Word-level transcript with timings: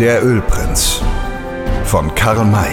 Der 0.00 0.24
Ölprinz 0.24 1.02
von 1.82 2.14
Karl 2.14 2.44
May. 2.44 2.70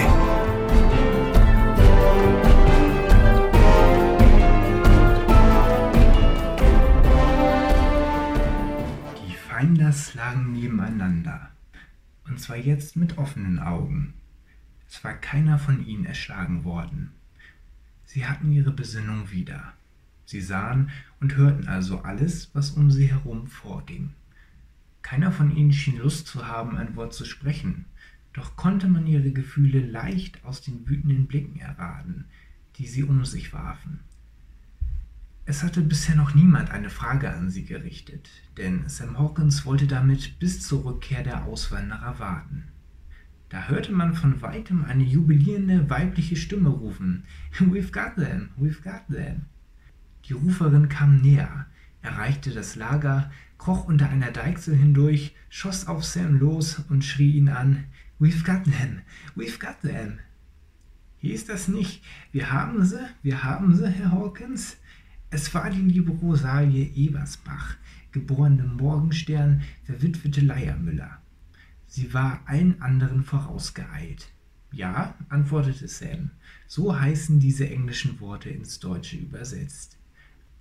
Die 9.28 9.36
Feinders 9.36 10.14
lagen 10.14 10.54
nebeneinander, 10.54 11.50
und 12.28 12.40
zwar 12.40 12.58
jetzt 12.58 12.96
mit 12.96 13.18
offenen 13.18 13.58
Augen. 13.58 14.14
Es 14.88 15.04
war 15.04 15.14
keiner 15.16 15.58
von 15.58 15.84
ihnen 15.84 16.06
erschlagen 16.06 16.64
worden. 16.64 17.12
Sie 18.06 18.28
hatten 18.28 18.52
ihre 18.52 18.72
Besinnung 18.72 19.32
wieder. 19.32 19.74
Sie 20.26 20.42
sahen 20.42 20.92
und 21.20 21.36
hörten 21.36 21.68
also 21.68 22.02
alles, 22.02 22.52
was 22.54 22.70
um 22.70 22.92
sie 22.92 23.08
herum 23.08 23.48
vorging. 23.48 24.14
Keiner 25.06 25.32
von 25.32 25.56
ihnen 25.56 25.72
schien 25.72 26.00
Lust 26.00 26.26
zu 26.26 26.48
haben, 26.48 26.78
ein 26.78 26.96
Wort 26.96 27.14
zu 27.14 27.26
sprechen, 27.26 27.86
doch 28.34 28.56
konnte 28.56 28.88
man 28.88 29.06
ihre 29.06 29.30
Gefühle 29.30 29.86
leicht 29.86 30.44
aus 30.44 30.62
den 30.62 30.90
wütenden 30.90 31.28
Blicken 31.28 31.60
erraten, 31.60 32.26
die 32.78 32.88
sie 32.88 33.04
um 33.04 33.24
sich 33.24 33.54
warfen. 33.54 34.00
Es 35.46 35.62
hatte 35.62 35.82
bisher 35.82 36.16
noch 36.16 36.34
niemand 36.34 36.72
eine 36.72 36.90
Frage 36.90 37.32
an 37.32 37.52
sie 37.52 37.66
gerichtet, 37.66 38.32
denn 38.58 38.90
Sam 38.90 39.20
Hawkins 39.20 39.64
wollte 39.64 39.86
damit 39.86 40.40
bis 40.40 40.62
zur 40.62 40.86
Rückkehr 40.86 41.22
der 41.22 41.46
Auswanderer 41.46 42.18
warten. 42.18 42.64
Da 43.50 43.68
hörte 43.68 43.92
man 43.92 44.16
von 44.16 44.42
weitem 44.42 44.86
eine 44.86 45.04
jubilierende 45.04 45.88
weibliche 45.88 46.36
Stimme 46.36 46.70
rufen: 46.70 47.26
We've 47.60 47.92
got 47.92 48.16
them, 48.16 48.50
we've 48.60 48.82
got 48.82 49.06
them. 49.16 49.46
Die 50.28 50.34
Ruferin 50.34 50.90
kam 50.90 51.22
näher, 51.22 51.68
erreichte 52.02 52.50
das 52.50 52.76
Lager, 52.76 53.32
kroch 53.58 53.86
unter 53.86 54.10
einer 54.10 54.32
Deichsel 54.32 54.76
hindurch, 54.76 55.36
schoss 55.50 55.88
auf 55.88 56.04
Sam 56.04 56.38
los 56.40 56.82
und 56.90 57.04
schrie 57.04 57.38
ihn 57.38 57.50
an: 57.50 57.86
We've 58.20 58.46
got 58.46 58.64
them, 58.64 59.02
we've 59.36 59.60
got 59.60 59.82
them. 59.82 60.20
Hieß 61.18 61.46
das 61.46 61.68
nicht, 61.68 62.04
wir 62.32 62.52
haben 62.52 62.86
sie, 62.86 63.00
wir 63.24 63.44
haben 63.44 63.76
sie, 63.76 63.90
Herr 63.90 64.12
Hawkins? 64.12 64.78
Es 65.32 65.54
war 65.54 65.70
die 65.70 65.82
liebe 65.82 66.12
Rosalie 66.12 66.86
Ebersbach, 66.96 67.78
geborene 68.12 68.64
Morgenstern, 68.64 69.64
verwitwete 69.84 70.42
Leiermüller. 70.42 71.20
Sie 71.88 72.14
war 72.14 72.42
allen 72.46 72.82
anderen 72.82 73.24
vorausgeeilt. 73.24 74.32
Ja, 74.72 75.16
antwortete 75.30 75.88
Sam, 75.88 76.32
so 76.68 77.00
heißen 77.00 77.40
diese 77.40 77.70
englischen 77.70 78.20
Worte 78.20 78.50
ins 78.50 78.80
Deutsche 78.80 79.18
übersetzt. 79.18 79.98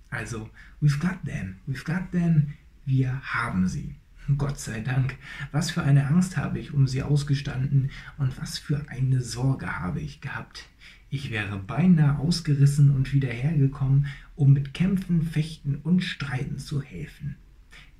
Also, 0.09 0.49
we've 0.81 0.99
got 0.99 1.23
them, 1.25 1.57
we've 1.67 1.83
got 1.83 2.11
them, 2.11 2.53
wir 2.85 3.21
haben 3.21 3.67
sie. 3.67 3.95
Gott 4.37 4.59
sei 4.59 4.79
Dank, 4.79 5.17
was 5.51 5.69
für 5.69 5.83
eine 5.83 6.07
Angst 6.07 6.35
habe 6.35 6.57
ich 6.57 6.73
um 6.73 6.87
sie 6.87 7.03
ausgestanden 7.03 7.91
und 8.17 8.39
was 8.41 8.57
für 8.57 8.89
eine 8.89 9.21
Sorge 9.21 9.79
habe 9.79 9.99
ich 10.01 10.19
gehabt. 10.19 10.67
Ich 11.09 11.29
wäre 11.29 11.59
beinahe 11.59 12.17
ausgerissen 12.17 12.89
und 12.89 13.13
wieder 13.13 13.29
hergekommen, 13.29 14.07
um 14.35 14.51
mit 14.53 14.73
Kämpfen, 14.73 15.21
Fechten 15.21 15.75
und 15.75 16.03
Streiten 16.03 16.57
zu 16.57 16.81
helfen. 16.81 17.35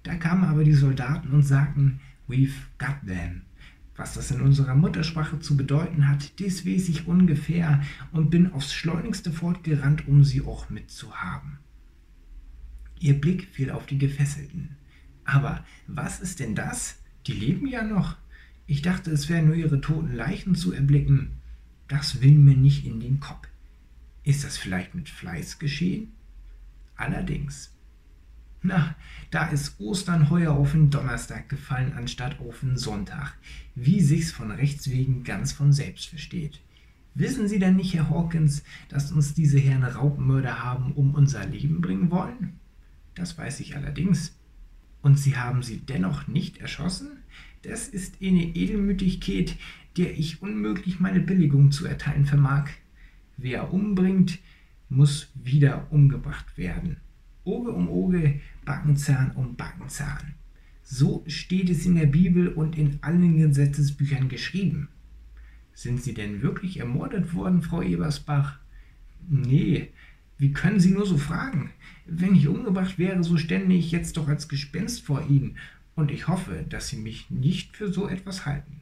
Da 0.02 0.16
kamen 0.16 0.46
aber 0.46 0.64
die 0.64 0.74
Soldaten 0.74 1.30
und 1.30 1.44
sagten, 1.44 2.00
We've 2.28 2.54
got 2.80 2.98
them. 3.06 3.44
Was 3.96 4.16
das 4.16 4.32
in 4.32 4.42
unserer 4.42 4.76
Muttersprache 4.76 5.40
zu 5.40 5.56
bedeuten 5.56 6.10
hat, 6.10 6.40
dies 6.40 6.66
weiß 6.66 6.90
ich 6.90 7.08
ungefähr 7.08 7.82
und 8.12 8.30
bin 8.30 8.52
aufs 8.52 8.74
schleunigste 8.74 9.32
fortgerannt, 9.32 10.08
um 10.08 10.24
sie 10.24 10.42
auch 10.42 10.70
mitzuhaben. 10.70 11.60
Ihr 13.00 13.20
Blick 13.20 13.48
fiel 13.52 13.72
auf 13.72 13.86
die 13.86 13.98
Gefesselten. 13.98 14.76
Aber 15.26 15.66
was 15.88 16.20
ist 16.20 16.40
denn 16.40 16.56
das? 16.56 16.98
Die 17.28 17.34
leben 17.34 17.68
ja 17.68 17.84
noch. 17.84 18.16
Ich 18.68 18.82
dachte, 18.82 19.12
es 19.12 19.30
wären 19.30 19.48
nur 19.48 19.56
ihre 19.56 19.82
toten 19.82 20.14
Leichen 20.14 20.56
zu 20.56 20.72
erblicken. 20.72 21.32
Das 21.88 22.22
will 22.22 22.34
mir 22.34 22.56
nicht 22.56 22.86
in 22.86 23.00
den 23.00 23.20
Kopf. 23.20 23.48
Ist 24.24 24.44
das 24.44 24.58
vielleicht 24.58 24.96
mit 24.96 25.10
Fleiß 25.10 25.60
geschehen? 25.60 26.12
Allerdings. 26.96 27.72
Na, 28.64 28.96
da 29.30 29.46
ist 29.50 29.80
Ostern 29.80 30.32
heuer 30.32 30.54
auf 30.54 30.72
den 30.72 30.90
Donnerstag 30.90 31.50
gefallen 31.50 31.94
anstatt 31.94 32.40
auf 32.40 32.62
den 32.62 32.78
Sonntag, 32.78 33.36
wie 33.76 34.02
sich's 34.02 34.32
von 34.32 34.50
Rechts 34.50 34.90
wegen 34.90 35.24
ganz 35.24 35.52
von 35.52 35.72
selbst 35.72 36.08
versteht. 36.08 36.62
Wissen 37.14 37.48
Sie 37.48 37.60
denn 37.60 37.76
nicht, 37.76 37.94
Herr 37.94 38.10
Hawkins, 38.10 38.64
dass 38.90 39.12
uns 39.12 39.36
diese 39.36 39.60
Herren 39.60 39.84
Raubmörder 39.84 40.64
haben 40.64 40.94
um 40.94 41.14
unser 41.14 41.46
Leben 41.46 41.82
bringen 41.82 42.10
wollen? 42.10 42.60
Das 43.16 43.38
weiß 43.38 43.60
ich 43.62 43.76
allerdings. 43.76 44.38
Und 45.02 45.18
Sie 45.18 45.38
haben 45.38 45.64
sie 45.64 45.78
dennoch 45.78 46.28
nicht 46.28 46.58
erschossen? 46.58 47.24
Das 47.62 47.88
ist 47.88 48.22
eine 48.22 48.44
Edelmütigkeit, 48.44 49.56
der 49.98 50.18
ich 50.18 50.42
unmöglich 50.42 51.00
meine 51.00 51.20
Billigung 51.20 51.72
zu 51.72 51.86
erteilen 51.86 52.26
vermag. 52.26 52.70
Wer 53.38 53.74
umbringt, 53.74 54.40
muss 54.90 55.32
wieder 55.34 55.88
umgebracht 55.92 56.58
werden. 56.58 56.98
Oge 57.44 57.72
um 57.72 57.90
Oge, 57.90 58.40
Backenzahn 58.66 59.32
um 59.32 59.56
Backenzahn. 59.56 60.36
So 60.84 61.24
steht 61.28 61.70
es 61.70 61.86
in 61.86 61.96
der 61.96 62.08
Bibel 62.08 62.50
und 62.50 62.78
in 62.78 63.00
allen 63.02 63.38
Gesetzesbüchern 63.38 64.30
geschrieben. 64.30 64.90
Sind 65.74 66.02
Sie 66.02 66.14
denn 66.14 66.42
wirklich 66.42 66.80
ermordet 66.80 67.34
worden, 67.34 67.62
Frau 67.62 67.82
Ebersbach? 67.82 68.60
Nee, 69.28 69.90
wie 70.38 70.52
können 70.52 70.80
Sie 70.80 70.92
nur 70.92 71.06
so 71.06 71.18
fragen? 71.18 71.72
Wenn 72.06 72.36
ich 72.36 72.48
umgebracht 72.48 72.98
wäre, 72.98 73.24
so 73.24 73.38
stände 73.38 73.74
ich 73.76 73.92
jetzt 73.92 74.18
doch 74.18 74.28
als 74.28 74.48
Gespenst 74.48 75.02
vor 75.04 75.26
Ihnen, 75.28 75.58
und 75.96 76.12
ich 76.12 76.28
hoffe, 76.28 76.66
dass 76.68 76.90
Sie 76.90 76.98
mich 76.98 77.30
nicht 77.30 77.78
für 77.78 77.92
so 77.92 78.10
etwas 78.10 78.46
halten. 78.46 78.82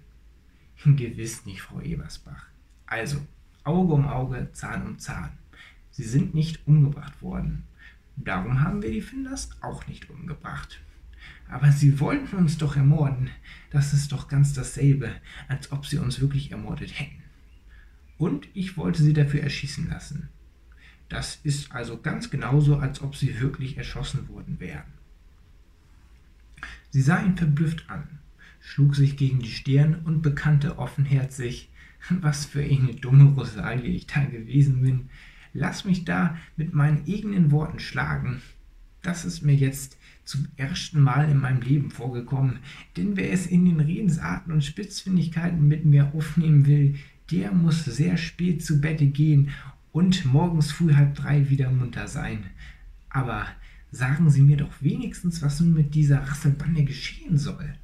Gewiss 0.84 1.46
nicht, 1.46 1.62
Frau 1.62 1.80
Ebersbach. 1.80 2.48
Also, 2.88 3.26
Auge 3.64 3.94
um 3.94 4.08
Auge, 4.08 4.50
Zahn 4.54 4.86
um 4.86 5.00
Zahn. 5.00 5.32
Sie 5.92 6.04
sind 6.04 6.34
nicht 6.34 6.68
umgebracht 6.68 7.22
worden. 7.22 7.64
Darum 8.16 8.62
haben 8.62 8.82
wir 8.82 8.92
die 8.92 9.02
Finders 9.02 9.50
auch 9.62 9.88
nicht 9.88 10.10
umgebracht. 10.10 10.82
Aber 11.50 11.72
sie 11.72 12.00
wollten 12.00 12.36
uns 12.36 12.58
doch 12.58 12.76
ermorden. 12.76 13.30
Das 13.70 13.94
ist 13.94 14.12
doch 14.12 14.28
ganz 14.28 14.54
dasselbe, 14.54 15.12
als 15.48 15.72
ob 15.72 15.86
sie 15.86 16.00
uns 16.00 16.20
wirklich 16.20 16.52
ermordet 16.52 17.00
hätten. 17.00 17.22
Und 18.18 18.48
ich 18.54 18.76
wollte 18.76 19.04
sie 19.04 19.14
dafür 19.14 19.42
erschießen 19.42 19.90
lassen. 19.90 20.30
Das 21.10 21.40
ist 21.44 21.72
also 21.72 22.00
ganz 22.00 22.30
genauso, 22.30 22.78
als 22.78 23.02
ob 23.02 23.16
sie 23.16 23.40
wirklich 23.40 23.78
erschossen 23.78 24.28
worden 24.30 24.60
wären. 24.60 24.86
Sie 26.90 27.02
sah 27.02 27.22
ihn 27.24 27.38
verblüfft 27.38 27.90
an, 27.90 28.08
schlug 28.60 28.96
sich 28.96 29.18
gegen 29.18 29.40
die 29.40 29.52
Stirn 29.52 30.02
und 30.06 30.22
bekannte 30.22 30.78
offenherzig, 30.78 31.70
was 32.10 32.46
für 32.46 32.64
eine 32.64 32.96
dumme 32.96 33.34
Rosalie 33.34 33.92
ich 33.92 34.08
da 34.08 34.24
gewesen 34.24 34.82
bin. 34.82 35.10
Lass 35.54 35.86
mich 35.86 36.06
da 36.06 36.38
mit 36.58 36.74
meinen 36.74 37.04
eigenen 37.08 37.52
Worten 37.52 37.80
schlagen. 37.80 38.42
Das 39.02 39.26
ist 39.26 39.42
mir 39.42 39.56
jetzt 39.56 39.98
zum 40.26 40.48
ersten 40.56 41.02
Mal 41.02 41.30
in 41.30 41.38
meinem 41.38 41.62
Leben 41.62 41.92
vorgekommen, 41.92 42.60
denn 42.96 43.18
wer 43.18 43.32
es 43.32 43.46
in 43.46 43.66
den 43.66 43.82
Redensarten 43.82 44.54
und 44.54 44.64
Spitzfindigkeiten 44.64 45.68
mit 45.68 45.86
mir 45.86 46.14
aufnehmen 46.14 46.66
will, 46.66 46.96
der 47.30 47.52
muss 47.52 47.84
sehr 47.86 48.18
spät 48.18 48.64
zu 48.64 48.80
Bette 48.80 49.08
gehen 49.08 49.50
und 49.94 50.26
morgens 50.26 50.72
früh 50.72 50.94
halb 50.94 51.16
drei 51.16 51.50
wieder 51.50 51.72
munter 51.72 52.10
sein. 52.10 52.44
Aber 53.10 53.46
sagen 53.92 54.30
Sie 54.30 54.42
mir 54.42 54.58
doch 54.58 54.82
wenigstens, 54.82 55.42
was 55.42 55.62
nun 55.62 55.74
mit 55.74 55.96
dieser 55.96 56.20
Rasselbande 56.20 56.84
geschehen 56.84 57.38
soll. 57.38 57.76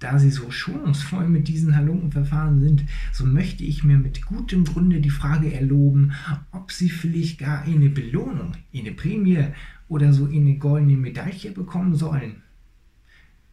Da 0.00 0.18
Sie 0.18 0.30
so 0.30 0.50
schonungsvoll 0.50 1.28
mit 1.28 1.48
diesen 1.48 1.74
Halunken 1.74 2.12
verfahren 2.12 2.60
sind, 2.60 2.84
so 3.12 3.24
möchte 3.24 3.64
ich 3.64 3.82
mir 3.82 3.98
mit 3.98 4.26
gutem 4.26 4.64
Grunde 4.64 5.00
die 5.00 5.10
Frage 5.10 5.52
erloben, 5.52 6.12
ob 6.50 6.70
Sie 6.70 6.90
vielleicht 6.90 7.38
gar 7.38 7.62
eine 7.62 7.88
Belohnung, 7.88 8.52
eine 8.74 8.92
Prämie 8.92 9.44
oder 9.88 10.12
so 10.12 10.26
eine 10.26 10.58
goldene 10.58 10.96
Medaille 10.96 11.52
bekommen 11.52 11.94
sollen. 11.94 12.42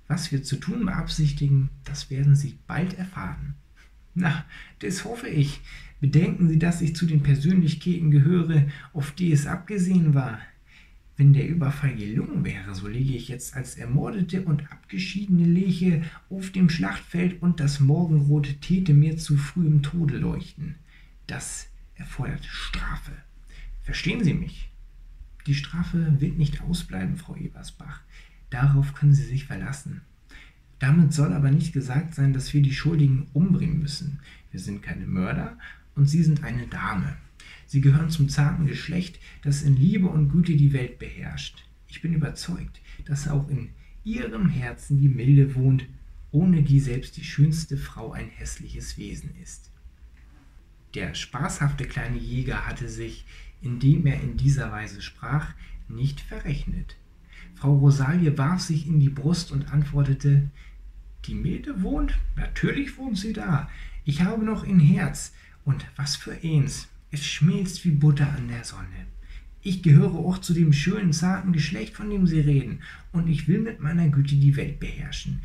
Was 0.07 0.31
wir 0.31 0.43
zu 0.43 0.57
tun 0.57 0.85
beabsichtigen, 0.85 1.69
das 1.83 2.09
werden 2.09 2.35
Sie 2.35 2.57
bald 2.67 2.97
erfahren. 2.97 3.55
Na, 4.15 4.45
das 4.79 5.03
hoffe 5.03 5.27
ich. 5.27 5.61
Bedenken 5.99 6.49
Sie, 6.49 6.59
dass 6.59 6.81
ich 6.81 6.95
zu 6.95 7.05
den 7.05 7.21
Persönlichkeiten 7.21 8.11
gehöre, 8.11 8.67
auf 8.93 9.11
die 9.11 9.31
es 9.31 9.45
abgesehen 9.45 10.13
war. 10.13 10.39
Wenn 11.17 11.33
der 11.33 11.47
Überfall 11.47 11.95
gelungen 11.95 12.43
wäre, 12.43 12.75
so 12.75 12.87
liege 12.87 13.13
ich 13.13 13.29
jetzt 13.29 13.55
als 13.55 13.75
ermordete 13.75 14.41
und 14.43 14.69
abgeschiedene 14.71 15.45
Leiche 15.45 16.03
auf 16.29 16.49
dem 16.51 16.69
Schlachtfeld 16.69 17.41
und 17.41 17.59
das 17.59 17.79
Morgenrot 17.79 18.61
täte 18.61 18.93
mir 18.93 19.17
zu 19.17 19.37
frühem 19.37 19.81
Tode 19.81 20.17
leuchten. 20.17 20.75
Das 21.27 21.67
erfordert 21.95 22.43
Strafe. 22.45 23.11
Verstehen 23.83 24.23
Sie 24.23 24.33
mich? 24.33 24.69
Die 25.47 25.55
Strafe 25.55 26.19
wird 26.19 26.37
nicht 26.37 26.61
ausbleiben, 26.61 27.15
Frau 27.17 27.35
Ebersbach. 27.35 28.01
Darauf 28.49 28.93
können 28.93 29.13
Sie 29.13 29.23
sich 29.23 29.45
verlassen. 29.45 30.01
Damit 30.79 31.13
soll 31.13 31.33
aber 31.33 31.51
nicht 31.51 31.73
gesagt 31.73 32.15
sein, 32.15 32.33
dass 32.33 32.53
wir 32.53 32.61
die 32.61 32.73
Schuldigen 32.73 33.27
umbringen 33.33 33.79
müssen. 33.79 34.19
Wir 34.51 34.59
sind 34.59 34.81
keine 34.81 35.05
Mörder 35.05 35.57
und 35.95 36.07
Sie 36.07 36.23
sind 36.23 36.43
eine 36.43 36.67
Dame. 36.67 37.17
Sie 37.65 37.81
gehören 37.81 38.09
zum 38.09 38.29
zarten 38.29 38.65
Geschlecht, 38.67 39.19
das 39.43 39.63
in 39.63 39.75
Liebe 39.75 40.07
und 40.07 40.29
Güte 40.29 40.55
die 40.55 40.73
Welt 40.73 40.99
beherrscht. 40.99 41.65
Ich 41.87 42.01
bin 42.01 42.13
überzeugt, 42.13 42.81
dass 43.05 43.27
auch 43.27 43.49
in 43.49 43.69
Ihrem 44.03 44.49
Herzen 44.49 44.99
die 44.99 45.09
Milde 45.09 45.55
wohnt 45.55 45.85
ohne 46.35 46.63
die 46.63 46.81
selbst 46.81 47.15
die 47.15 47.23
schönste 47.23 47.77
Frau 47.77 48.11
ein 48.11 48.27
hässliches 48.27 48.97
Wesen 48.97 49.33
ist. 49.41 49.71
Der 50.93 51.13
spaßhafte 51.13 51.85
kleine 51.85 52.17
Jäger 52.17 52.67
hatte 52.67 52.89
sich, 52.89 53.25
indem 53.61 54.05
er 54.05 54.19
in 54.19 54.35
dieser 54.35 54.69
Weise 54.69 55.01
sprach, 55.01 55.53
nicht 55.87 56.19
verrechnet. 56.19 56.97
Frau 57.55 57.75
Rosalie 57.77 58.37
warf 58.37 58.61
sich 58.61 58.87
in 58.87 58.99
die 58.99 59.09
Brust 59.09 59.51
und 59.51 59.71
antwortete 59.71 60.49
Die 61.25 61.35
Milde 61.35 61.81
wohnt? 61.81 62.17
Natürlich 62.35 62.97
wohnt 62.97 63.17
sie 63.17 63.33
da. 63.33 63.69
Ich 64.03 64.21
habe 64.21 64.45
noch 64.45 64.67
ein 64.67 64.79
Herz. 64.79 65.33
Und 65.63 65.85
was 65.95 66.15
für 66.15 66.37
eins. 66.43 66.89
Es 67.11 67.25
schmilzt 67.25 67.85
wie 67.85 67.91
Butter 67.91 68.31
an 68.37 68.49
der 68.49 68.63
Sonne. 68.63 69.07
Ich 69.61 69.81
gehöre 69.81 70.13
auch 70.13 70.37
zu 70.37 70.53
dem 70.53 70.73
schönen, 70.73 71.11
zarten 71.11 71.53
Geschlecht, 71.53 71.95
von 71.95 72.09
dem 72.09 72.27
Sie 72.27 72.39
reden, 72.39 72.81
und 73.11 73.27
ich 73.27 73.47
will 73.47 73.59
mit 73.59 73.79
meiner 73.79 74.09
Güte 74.09 74.35
die 74.35 74.55
Welt 74.57 74.79
beherrschen. 74.79 75.41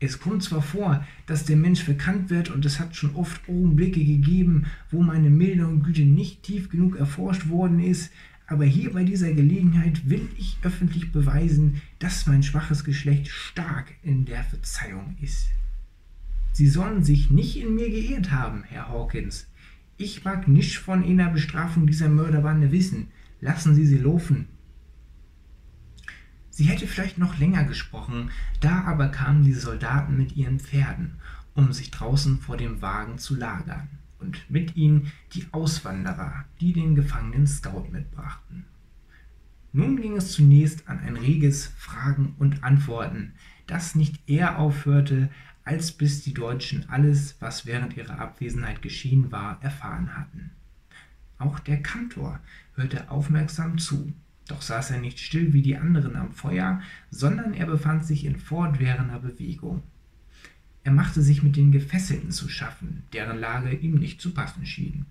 Es 0.00 0.18
kommt 0.18 0.42
zwar 0.42 0.62
vor, 0.62 1.06
dass 1.26 1.44
der 1.44 1.56
Mensch 1.56 1.80
verkannt 1.82 2.28
wird, 2.28 2.50
und 2.50 2.64
es 2.64 2.80
hat 2.80 2.96
schon 2.96 3.14
oft 3.14 3.48
Augenblicke 3.48 4.04
gegeben, 4.04 4.66
wo 4.90 5.00
meine 5.00 5.30
Milde 5.30 5.66
und 5.68 5.84
Güte 5.84 6.04
nicht 6.04 6.42
tief 6.42 6.70
genug 6.70 6.96
erforscht 6.96 7.48
worden 7.48 7.78
ist, 7.78 8.10
aber 8.46 8.64
hier 8.64 8.92
bei 8.92 9.02
dieser 9.02 9.32
Gelegenheit 9.32 10.08
will 10.08 10.28
ich 10.36 10.58
öffentlich 10.62 11.10
beweisen, 11.10 11.82
dass 11.98 12.26
mein 12.26 12.42
schwaches 12.42 12.84
Geschlecht 12.84 13.28
stark 13.28 13.92
in 14.02 14.24
der 14.24 14.44
Verzeihung 14.44 15.16
ist. 15.20 15.48
Sie 16.52 16.68
sollen 16.68 17.02
sich 17.02 17.30
nicht 17.30 17.56
in 17.56 17.74
mir 17.74 17.90
geehrt 17.90 18.30
haben, 18.30 18.62
Herr 18.64 18.88
Hawkins. 18.88 19.48
Ich 19.96 20.24
mag 20.24 20.46
nichts 20.46 20.76
von 20.76 21.02
einer 21.02 21.28
Bestrafung 21.28 21.86
dieser 21.86 22.08
Mörderbande 22.08 22.70
wissen. 22.70 23.08
Lassen 23.40 23.74
Sie 23.74 23.86
sie 23.86 23.98
laufen. 23.98 24.46
Sie 26.50 26.64
hätte 26.64 26.86
vielleicht 26.86 27.18
noch 27.18 27.38
länger 27.38 27.64
gesprochen, 27.64 28.30
da 28.60 28.84
aber 28.84 29.08
kamen 29.08 29.44
die 29.44 29.52
Soldaten 29.52 30.16
mit 30.16 30.36
ihren 30.36 30.58
Pferden, 30.58 31.16
um 31.54 31.72
sich 31.72 31.90
draußen 31.90 32.38
vor 32.38 32.56
dem 32.56 32.80
Wagen 32.80 33.18
zu 33.18 33.34
lagern 33.34 33.88
und 34.26 34.50
mit 34.50 34.76
ihnen 34.76 35.12
die 35.32 35.46
Auswanderer, 35.52 36.44
die 36.60 36.72
den 36.72 36.96
gefangenen 36.96 37.46
Scout 37.46 37.86
mitbrachten. 37.92 38.64
Nun 39.72 40.00
ging 40.00 40.16
es 40.16 40.32
zunächst 40.32 40.88
an 40.88 40.98
ein 40.98 41.16
reges 41.16 41.66
Fragen 41.76 42.34
und 42.38 42.64
Antworten, 42.64 43.34
das 43.66 43.94
nicht 43.94 44.28
eher 44.28 44.58
aufhörte, 44.58 45.30
als 45.64 45.92
bis 45.92 46.22
die 46.22 46.34
Deutschen 46.34 46.88
alles, 46.88 47.36
was 47.40 47.66
während 47.66 47.96
ihrer 47.96 48.18
Abwesenheit 48.18 48.82
geschehen 48.82 49.30
war, 49.30 49.62
erfahren 49.62 50.16
hatten. 50.16 50.50
Auch 51.38 51.58
der 51.60 51.82
Kantor 51.82 52.40
hörte 52.74 53.10
aufmerksam 53.10 53.78
zu, 53.78 54.12
doch 54.48 54.62
saß 54.62 54.92
er 54.92 55.00
nicht 55.00 55.18
still 55.20 55.52
wie 55.52 55.62
die 55.62 55.76
anderen 55.76 56.16
am 56.16 56.32
Feuer, 56.32 56.80
sondern 57.10 57.52
er 57.52 57.66
befand 57.66 58.04
sich 58.04 58.24
in 58.24 58.36
fortwährender 58.36 59.18
Bewegung. 59.18 59.82
Er 60.86 60.92
machte 60.92 61.20
sich 61.20 61.42
mit 61.42 61.56
den 61.56 61.72
Gefesselten 61.72 62.30
zu 62.30 62.48
schaffen, 62.48 63.02
deren 63.12 63.40
Lage 63.40 63.74
ihm 63.74 63.96
nicht 63.96 64.20
zu 64.20 64.32
passen 64.32 64.64
schien. 64.64 65.04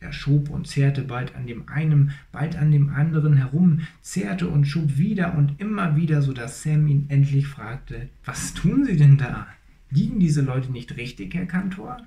Er 0.00 0.10
schob 0.10 0.48
und 0.48 0.66
zehrte 0.66 1.02
bald 1.02 1.34
an 1.34 1.46
dem 1.46 1.68
einen, 1.68 2.12
bald 2.32 2.56
an 2.56 2.72
dem 2.72 2.88
anderen 2.88 3.36
herum, 3.36 3.80
zehrte 4.00 4.48
und 4.48 4.64
schob 4.64 4.96
wieder 4.96 5.36
und 5.36 5.60
immer 5.60 5.96
wieder, 5.96 6.22
so 6.22 6.32
dass 6.32 6.62
Sam 6.62 6.86
ihn 6.86 7.10
endlich 7.10 7.46
fragte: 7.46 8.08
Was 8.24 8.54
tun 8.54 8.86
Sie 8.86 8.96
denn 8.96 9.18
da? 9.18 9.48
Liegen 9.90 10.18
diese 10.18 10.40
Leute 10.40 10.72
nicht 10.72 10.96
richtig, 10.96 11.34
Herr 11.34 11.44
Kantor? 11.44 11.98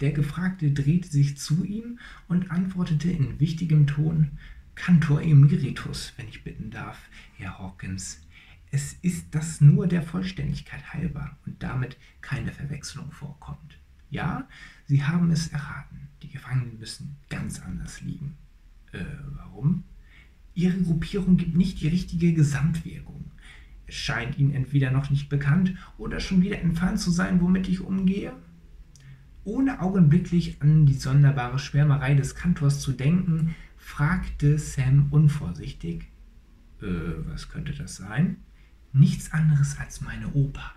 Der 0.00 0.12
Gefragte 0.12 0.70
drehte 0.70 1.08
sich 1.08 1.36
zu 1.36 1.64
ihm 1.64 1.98
und 2.28 2.52
antwortete 2.52 3.10
in 3.10 3.40
wichtigem 3.40 3.88
Ton: 3.88 4.38
Kantor 4.76 5.20
Emeritus, 5.20 6.12
wenn 6.16 6.28
ich 6.28 6.44
bitten 6.44 6.70
darf, 6.70 7.08
Herr 7.38 7.58
Hawkins. 7.58 8.23
Es 8.74 8.94
ist 9.02 9.36
das 9.36 9.60
nur 9.60 9.86
der 9.86 10.02
Vollständigkeit 10.02 10.92
halber 10.92 11.38
und 11.46 11.62
damit 11.62 11.96
keine 12.20 12.50
Verwechslung 12.50 13.12
vorkommt. 13.12 13.78
Ja, 14.10 14.48
Sie 14.86 15.04
haben 15.04 15.30
es 15.30 15.46
erraten. 15.46 16.08
Die 16.24 16.28
Gefangenen 16.28 16.80
müssen 16.80 17.14
ganz 17.28 17.62
anders 17.62 18.00
liegen. 18.00 18.36
Äh, 18.90 19.04
warum? 19.36 19.84
Ihre 20.54 20.76
Gruppierung 20.82 21.36
gibt 21.36 21.54
nicht 21.54 21.82
die 21.82 21.86
richtige 21.86 22.32
Gesamtwirkung. 22.32 23.30
Es 23.86 23.94
scheint 23.94 24.38
Ihnen 24.38 24.52
entweder 24.52 24.90
noch 24.90 25.08
nicht 25.08 25.28
bekannt 25.28 25.76
oder 25.96 26.18
schon 26.18 26.42
wieder 26.42 26.58
entfernt 26.58 26.98
zu 26.98 27.12
sein, 27.12 27.40
womit 27.40 27.68
ich 27.68 27.80
umgehe. 27.80 28.32
Ohne 29.44 29.82
augenblicklich 29.82 30.60
an 30.62 30.84
die 30.84 30.94
sonderbare 30.94 31.60
Schwärmerei 31.60 32.14
des 32.14 32.34
Kantors 32.34 32.80
zu 32.80 32.90
denken, 32.90 33.54
fragte 33.76 34.58
Sam 34.58 35.12
unvorsichtig, 35.12 36.08
äh, 36.82 36.86
was 37.28 37.48
könnte 37.48 37.72
das 37.72 37.94
sein? 37.94 38.38
Nichts 38.94 39.32
anderes 39.32 39.78
als 39.78 40.00
meine 40.00 40.32
Oper. 40.32 40.72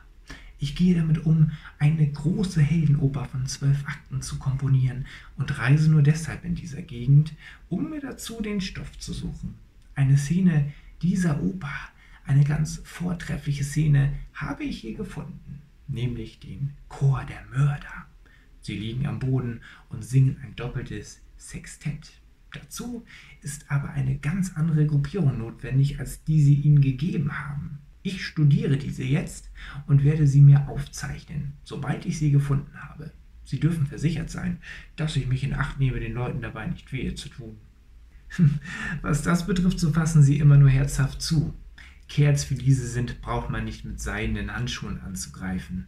Ich 0.60 0.75
gehe 0.75 0.96
damit 0.96 1.25
um, 1.25 1.52
eine 1.78 2.12
große 2.12 2.62
Heldenoper 2.62 3.25
von 3.25 3.46
zwölf 3.46 3.88
Akten 3.88 4.22
zu 4.22 4.40
komponieren 4.40 5.06
und 5.38 5.60
reise 5.60 5.90
nur 5.92 6.02
deshalb 6.02 6.44
in 6.44 6.56
dieser 6.56 6.81
Gegend, 6.81 7.34
um 7.69 7.92
mir 7.92 8.02
dazu 8.02 8.42
den 8.42 8.60
Stoff 8.60 8.98
zu 8.98 9.14
suchen. 9.14 9.54
Eine 9.94 10.18
Szene 10.18 10.74
dieser 11.04 11.44
Oper, 11.44 11.74
eine 12.25 12.44
ganz 12.44 12.81
vortreffliche 12.84 13.64
Szene, 13.64 14.14
habe 14.34 14.64
ich 14.64 14.80
hier 14.80 14.96
gefunden, 14.96 15.62
nämlich 15.88 16.40
den 16.40 16.74
Chor 16.90 17.24
der 17.25 17.46
Mörder. 17.56 18.08
Sie 18.62 18.78
liegen 18.78 19.06
am 19.06 19.19
Boden 19.19 19.62
und 19.90 20.04
singen 20.04 20.38
ein 20.44 20.56
doppeltes 20.56 21.22
Sextett. 21.38 22.19
Dazu 22.52 23.06
ist 23.44 23.69
aber 23.69 23.92
eine 23.92 24.18
ganz 24.18 24.54
andere 24.56 24.88
Gruppierung 24.88 25.38
notwendig, 25.38 26.00
als 26.00 26.24
die 26.24 26.42
sie 26.42 26.56
ihnen 26.56 26.81
gegeben 26.81 27.38
haben. 27.38 27.78
Ich 28.07 28.25
studiere 28.25 28.77
diese 28.77 29.04
jetzt 29.04 29.50
und 29.86 30.06
werde 30.06 30.27
sie 30.27 30.39
mir 30.39 30.69
aufzeichnen, 30.69 31.51
sobald 31.65 32.06
ich 32.06 32.18
sie 32.18 32.31
gefunden 32.31 32.71
habe. 32.81 33.12
Sie 33.44 33.59
dürfen 33.59 33.86
versichert 33.86 34.30
sein, 34.30 34.59
dass 34.95 35.18
ich 35.18 35.27
mich 35.27 35.44
in 35.44 35.54
Acht 35.54 35.77
nehme, 35.77 36.00
den 36.00 36.13
Leuten 36.13 36.42
dabei 36.42 36.68
nicht 36.68 36.94
wehe 36.94 37.15
zu 37.15 37.27
tun. 37.27 37.57
Was 39.01 39.24
das 39.24 39.45
betrifft, 39.45 39.81
so 39.81 39.92
fassen 39.92 40.24
sie 40.24 40.39
immer 40.39 40.56
nur 40.56 40.69
herzhaft 40.69 41.21
zu. 41.21 41.54
Kerls 42.07 42.50
wie 42.50 42.56
diese 42.56 42.88
sind, 42.88 43.19
braucht 43.19 43.50
man 43.50 43.65
nicht 43.65 43.83
mit 43.83 44.00
seidenen 44.00 44.56
Handschuhen 44.56 45.01
anzugreifen. 45.01 45.88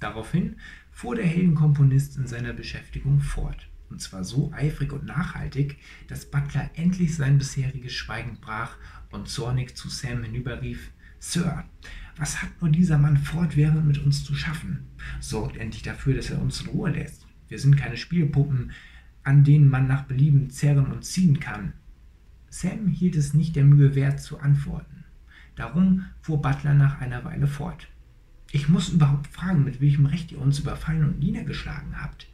Daraufhin 0.00 0.56
fuhr 0.90 1.14
der 1.14 1.26
Heldenkomponist 1.26 2.16
in 2.16 2.26
seiner 2.26 2.54
Beschäftigung 2.54 3.20
fort, 3.20 3.68
und 3.88 4.02
zwar 4.02 4.24
so 4.24 4.52
eifrig 4.52 4.92
und 4.92 5.06
nachhaltig, 5.06 5.78
dass 6.08 6.28
Butler 6.28 6.70
endlich 6.74 7.14
sein 7.14 7.38
bisheriges 7.38 7.92
Schweigen 7.92 8.38
brach 8.40 8.76
und 9.12 9.28
zornig 9.28 9.76
zu 9.76 9.88
Sam 9.88 10.24
hinüberrief, 10.24 10.90
Sir, 11.22 11.64
was 12.16 12.42
hat 12.42 12.48
nur 12.62 12.70
dieser 12.70 12.96
Mann 12.96 13.18
fortwährend 13.18 13.86
mit 13.86 13.98
uns 13.98 14.24
zu 14.24 14.34
schaffen? 14.34 14.86
Sorgt 15.20 15.58
endlich 15.58 15.82
dafür, 15.82 16.14
dass 16.14 16.30
er 16.30 16.40
uns 16.40 16.62
in 16.62 16.68
Ruhe 16.68 16.90
lässt. 16.90 17.26
Wir 17.46 17.58
sind 17.58 17.76
keine 17.76 17.98
Spielpuppen, 17.98 18.72
an 19.22 19.44
denen 19.44 19.68
man 19.68 19.86
nach 19.86 20.04
Belieben 20.04 20.48
zerren 20.48 20.86
und 20.86 21.04
ziehen 21.04 21.38
kann. 21.38 21.74
Sam 22.48 22.88
hielt 22.88 23.16
es 23.16 23.34
nicht 23.34 23.54
der 23.54 23.64
Mühe 23.64 23.94
wert 23.94 24.20
zu 24.20 24.40
antworten. 24.40 25.04
Darum 25.56 26.06
fuhr 26.22 26.40
Butler 26.40 26.72
nach 26.72 27.02
einer 27.02 27.22
Weile 27.22 27.46
fort. 27.46 27.88
Ich 28.50 28.70
muss 28.70 28.88
überhaupt 28.88 29.26
fragen, 29.26 29.62
mit 29.62 29.82
welchem 29.82 30.06
Recht 30.06 30.32
ihr 30.32 30.40
uns 30.40 30.58
überfallen 30.58 31.04
und 31.04 31.18
niedergeschlagen 31.18 32.00
habt. 32.00 32.28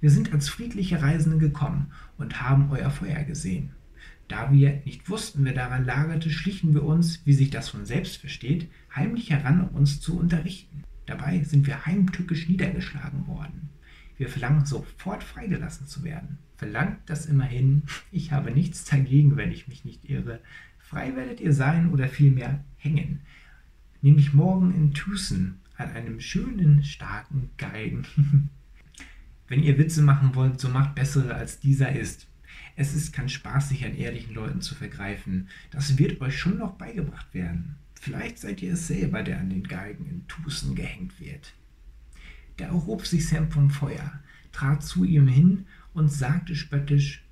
Wir 0.00 0.10
sind 0.10 0.32
als 0.32 0.50
friedliche 0.50 1.00
Reisende 1.00 1.38
gekommen 1.38 1.90
und 2.18 2.42
haben 2.42 2.70
euer 2.70 2.90
Feuer 2.90 3.24
gesehen. 3.24 3.70
Da 4.30 4.52
wir 4.52 4.80
nicht 4.84 5.10
wussten, 5.10 5.44
wer 5.44 5.52
daran 5.52 5.84
lagerte, 5.84 6.30
schlichen 6.30 6.72
wir 6.72 6.84
uns, 6.84 7.20
wie 7.26 7.32
sich 7.32 7.50
das 7.50 7.68
von 7.68 7.84
selbst 7.84 8.16
versteht, 8.18 8.70
heimlich 8.94 9.30
heran, 9.30 9.60
um 9.60 9.74
uns 9.74 10.00
zu 10.00 10.16
unterrichten. 10.16 10.84
Dabei 11.04 11.42
sind 11.42 11.66
wir 11.66 11.84
heimtückisch 11.84 12.48
niedergeschlagen 12.48 13.26
worden. 13.26 13.70
Wir 14.18 14.28
verlangen 14.28 14.64
sofort 14.64 15.24
freigelassen 15.24 15.88
zu 15.88 16.04
werden. 16.04 16.38
Verlangt 16.58 17.00
das 17.06 17.26
immerhin. 17.26 17.82
Ich 18.12 18.30
habe 18.30 18.52
nichts 18.52 18.84
dagegen, 18.84 19.36
wenn 19.36 19.50
ich 19.50 19.66
mich 19.66 19.84
nicht 19.84 20.08
irre. 20.08 20.38
Frei 20.78 21.16
werdet 21.16 21.40
ihr 21.40 21.52
sein 21.52 21.90
oder 21.90 22.06
vielmehr 22.06 22.62
hängen. 22.76 23.22
Nämlich 24.00 24.32
morgen 24.32 24.72
in 24.72 24.94
Tucson 24.94 25.56
an 25.76 25.90
einem 25.90 26.20
schönen, 26.20 26.84
starken 26.84 27.50
Geigen. 27.58 28.06
wenn 29.48 29.64
ihr 29.64 29.76
Witze 29.76 30.02
machen 30.02 30.36
wollt, 30.36 30.60
so 30.60 30.68
macht 30.68 30.94
bessere 30.94 31.34
als 31.34 31.58
dieser 31.58 31.90
ist. 31.90 32.29
Es 32.80 32.94
ist 32.94 33.12
kein 33.12 33.28
Spaß, 33.28 33.68
sich 33.68 33.84
an 33.84 33.94
ehrlichen 33.94 34.32
Leuten 34.32 34.62
zu 34.62 34.74
vergreifen. 34.74 35.48
Das 35.70 35.98
wird 35.98 36.22
euch 36.22 36.38
schon 36.38 36.56
noch 36.56 36.76
beigebracht 36.76 37.34
werden. 37.34 37.76
Vielleicht 37.92 38.38
seid 38.38 38.62
ihr 38.62 38.72
es 38.72 38.86
selber, 38.86 39.22
der 39.22 39.38
an 39.38 39.50
den 39.50 39.64
Geigen 39.64 40.06
in 40.06 40.26
Tusen 40.28 40.74
gehängt 40.74 41.20
wird. 41.20 41.52
Da 42.56 42.68
erhob 42.68 43.06
sich 43.06 43.28
Sam 43.28 43.50
vom 43.50 43.68
Feuer, 43.68 44.18
trat 44.50 44.82
zu 44.82 45.04
ihm 45.04 45.28
hin 45.28 45.66
und 45.92 46.10
sagte 46.10 46.56
spöttisch, 46.56 47.22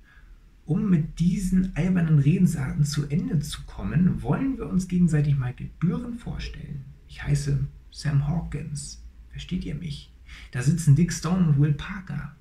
um 0.66 0.90
mit 0.90 1.18
diesen 1.18 1.74
albernen 1.74 2.18
Redensarten 2.18 2.84
zu 2.84 3.06
Ende 3.06 3.38
zu 3.38 3.62
kommen, 3.62 4.20
wollen 4.20 4.58
wir 4.58 4.68
uns 4.68 4.86
gegenseitig 4.86 5.38
mal 5.38 5.54
Gebühren 5.54 6.18
vorstellen. 6.18 6.84
Ich 7.08 7.22
heiße 7.22 7.66
Sam 7.90 8.28
Hawkins. 8.28 9.02
Versteht 9.30 9.64
ihr 9.64 9.76
mich? 9.76 10.12
Da 10.50 10.60
sitzen 10.60 10.94
Dick 10.94 11.10
Stone 11.10 11.48
und 11.48 11.58
Will 11.58 11.72
Parker. 11.72 12.36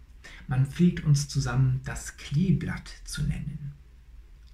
Man 0.47 0.65
pflegt 0.65 1.03
uns 1.03 1.27
zusammen 1.27 1.81
das 1.83 2.17
Kleeblatt 2.17 2.89
zu 3.03 3.23
nennen. 3.23 3.73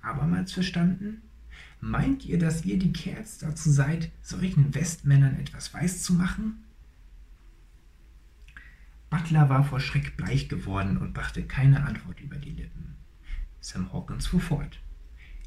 Abermals 0.02 0.52
verstanden? 0.52 1.22
Meint 1.80 2.26
ihr, 2.26 2.40
dass 2.40 2.66
ihr 2.66 2.80
die 2.80 2.94
Kerls 2.94 3.38
dazu 3.38 3.72
seid, 3.72 4.12
solchen 4.22 4.74
Westmännern 4.74 5.40
etwas 5.40 5.74
weiß 5.74 6.02
zu 6.02 6.14
machen? 6.14 6.64
Butler 9.10 9.50
war 9.50 9.64
vor 9.64 9.80
Schreck 9.80 10.18
bleich 10.18 10.50
geworden 10.50 10.98
und 10.98 11.14
brachte 11.14 11.44
keine 11.44 11.86
Antwort 11.86 12.20
über 12.20 12.38
die 12.38 12.50
Lippen. 12.50 12.96
Sam 13.60 13.94
Hawkins 13.94 14.28
fuhr 14.28 14.42
fort. 14.42 14.80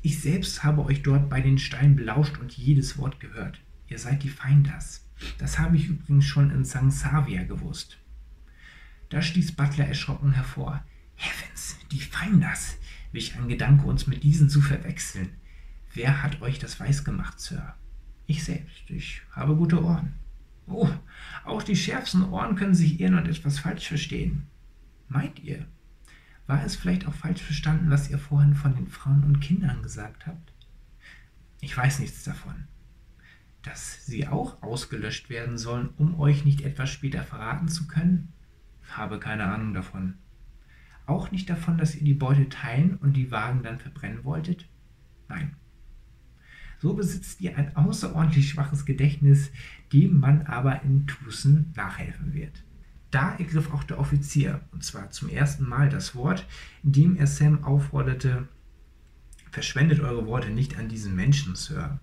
Ich 0.02 0.20
selbst 0.20 0.62
habe 0.62 0.84
euch 0.84 1.02
dort 1.02 1.28
bei 1.28 1.40
den 1.40 1.58
Steinen 1.58 1.96
belauscht 1.96 2.38
und 2.38 2.52
jedes 2.52 2.96
Wort 2.96 3.18
gehört. 3.18 3.60
Ihr 3.88 3.98
seid 3.98 4.22
die 4.22 4.28
Feinders. 4.28 5.04
Das 5.38 5.58
habe 5.58 5.76
ich 5.76 5.88
übrigens 5.88 6.24
schon 6.24 6.50
in. 6.50 6.62
Xavier 6.62 7.44
gewusst. 7.44 7.98
Da 9.08 9.22
stieß 9.22 9.52
Butler 9.52 9.86
erschrocken 9.86 10.32
hervor. 10.32 10.84
Heavens, 11.14 11.78
die 11.90 12.00
Feinders! 12.00 12.78
Welch 13.12 13.36
ein 13.36 13.48
Gedanke, 13.48 13.86
uns 13.86 14.06
mit 14.06 14.22
diesen 14.22 14.50
zu 14.50 14.60
verwechseln. 14.60 15.30
Wer 15.94 16.22
hat 16.22 16.42
euch 16.42 16.58
das 16.58 16.78
weiß 16.78 17.04
gemacht, 17.04 17.40
Sir? 17.40 17.74
Ich 18.26 18.44
selbst. 18.44 18.90
Ich 18.90 19.22
habe 19.30 19.54
gute 19.54 19.82
Ohren. 19.82 20.14
Oh, 20.66 20.90
auch 21.44 21.62
die 21.62 21.76
schärfsten 21.76 22.24
Ohren 22.24 22.56
können 22.56 22.74
sich 22.74 23.00
irren 23.00 23.18
und 23.18 23.28
etwas 23.28 23.60
falsch 23.60 23.86
verstehen. 23.86 24.48
Meint 25.08 25.38
ihr? 25.38 25.66
War 26.46 26.64
es 26.64 26.76
vielleicht 26.76 27.06
auch 27.06 27.14
falsch 27.14 27.42
verstanden, 27.42 27.90
was 27.90 28.10
ihr 28.10 28.18
vorhin 28.18 28.54
von 28.54 28.74
den 28.74 28.88
Frauen 28.88 29.22
und 29.24 29.40
Kindern 29.40 29.82
gesagt 29.82 30.26
habt? 30.26 30.52
Ich 31.60 31.76
weiß 31.76 32.00
nichts 32.00 32.24
davon. 32.24 32.66
Dass 33.62 34.04
sie 34.04 34.26
auch 34.26 34.62
ausgelöscht 34.62 35.30
werden 35.30 35.58
sollen, 35.58 35.90
um 35.96 36.18
euch 36.20 36.44
nicht 36.44 36.60
etwas 36.60 36.90
später 36.90 37.22
verraten 37.22 37.68
zu 37.68 37.86
können? 37.86 38.32
Habe 38.90 39.18
keine 39.18 39.44
Ahnung 39.44 39.74
davon. 39.74 40.14
Auch 41.06 41.30
nicht 41.30 41.48
davon, 41.48 41.78
dass 41.78 41.94
ihr 41.94 42.04
die 42.04 42.14
Beute 42.14 42.48
teilen 42.48 42.96
und 42.96 43.14
die 43.14 43.30
Wagen 43.30 43.62
dann 43.62 43.78
verbrennen 43.78 44.24
wolltet? 44.24 44.68
Nein. 45.28 45.54
So 46.78 46.94
besitzt 46.94 47.40
ihr 47.40 47.56
ein 47.56 47.74
außerordentlich 47.76 48.50
schwaches 48.50 48.84
Gedächtnis, 48.84 49.50
dem 49.92 50.20
man 50.20 50.42
aber 50.42 50.82
in 50.82 51.06
Tucson 51.06 51.72
nachhelfen 51.74 52.34
wird. 52.34 52.64
Da 53.10 53.34
ergriff 53.36 53.72
auch 53.72 53.84
der 53.84 53.98
Offizier, 53.98 54.60
und 54.72 54.84
zwar 54.84 55.10
zum 55.10 55.28
ersten 55.28 55.66
Mal, 55.68 55.88
das 55.88 56.14
Wort, 56.14 56.46
indem 56.82 57.16
er 57.16 57.26
Sam 57.26 57.64
aufforderte, 57.64 58.48
verschwendet 59.50 60.00
eure 60.00 60.26
Worte 60.26 60.50
nicht 60.50 60.76
an 60.76 60.88
diesen 60.88 61.14
Menschen, 61.14 61.54
Sir. 61.54 62.00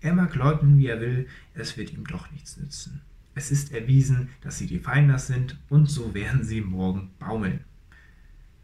Er 0.00 0.14
mag 0.14 0.34
leugnen, 0.34 0.78
wie 0.78 0.86
er 0.86 1.00
will, 1.00 1.26
es 1.54 1.76
wird 1.76 1.92
ihm 1.92 2.06
doch 2.06 2.30
nichts 2.30 2.56
nützen. 2.56 3.00
Es 3.34 3.50
ist 3.50 3.72
erwiesen, 3.72 4.28
dass 4.42 4.58
sie 4.58 4.66
die 4.66 4.78
Feinders 4.78 5.26
sind, 5.26 5.58
und 5.68 5.90
so 5.90 6.14
werden 6.14 6.44
sie 6.44 6.60
morgen 6.60 7.10
baumeln. 7.18 7.60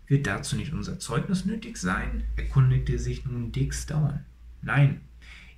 Wird 0.07 0.27
dazu 0.27 0.57
nicht 0.57 0.73
unser 0.73 0.99
Zeugnis 0.99 1.45
nötig 1.45 1.77
sein? 1.77 2.25
erkundigte 2.37 2.99
sich 2.99 3.25
nun 3.25 3.53
Dick 3.53 3.75
Stone. 3.75 4.25
Nein, 4.63 5.01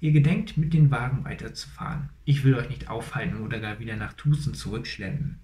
ihr 0.00 0.12
gedenkt, 0.12 0.56
mit 0.56 0.74
den 0.74 0.90
Wagen 0.90 1.24
weiterzufahren. 1.24 2.08
Ich 2.24 2.44
will 2.44 2.54
euch 2.54 2.68
nicht 2.68 2.88
aufhalten 2.88 3.42
oder 3.42 3.60
gar 3.60 3.80
wieder 3.80 3.96
nach 3.96 4.14
Tucson 4.14 4.54
zurückschleppen. 4.54 5.38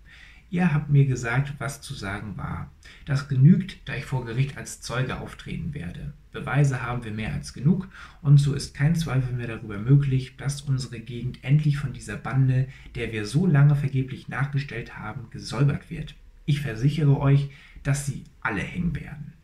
Ihr 0.51 0.73
habt 0.73 0.89
mir 0.89 1.05
gesagt, 1.05 1.55
was 1.59 1.83
zu 1.83 1.93
sagen 1.93 2.39
war. 2.39 2.71
Das 3.05 3.29
genügt, 3.29 3.87
da 3.87 3.95
ich 3.95 4.07
vor 4.07 4.25
Gericht 4.25 4.57
als 4.57 4.81
Zeuge 4.81 5.19
auftreten 5.21 5.75
werde. 5.75 6.15
Beweise 6.33 6.83
haben 6.83 7.05
wir 7.05 7.13
mehr 7.13 7.35
als 7.35 7.53
genug, 7.53 7.89
und 8.23 8.39
so 8.39 8.55
ist 8.55 8.75
kein 8.75 8.95
Zweifel 8.95 9.35
mehr 9.35 9.49
darüber 9.49 9.79
möglich, 9.79 10.37
dass 10.37 10.63
unsere 10.63 11.01
Gegend 11.01 11.45
endlich 11.45 11.77
von 11.77 11.93
dieser 11.93 12.17
Bande, 12.17 12.69
der 12.95 13.13
wir 13.13 13.27
so 13.27 13.47
lange 13.47 13.77
vergeblich 13.77 14.29
nachgestellt 14.29 14.97
haben, 14.99 15.29
gesäubert 15.31 15.91
wird. 15.91 16.15
Ich 16.47 16.63
versichere 16.63 17.19
euch, 17.19 17.51
dass 17.83 18.07
sie 18.07 18.25
alle 18.41 18.63
hängen 18.63 18.97
werden. 18.97 19.35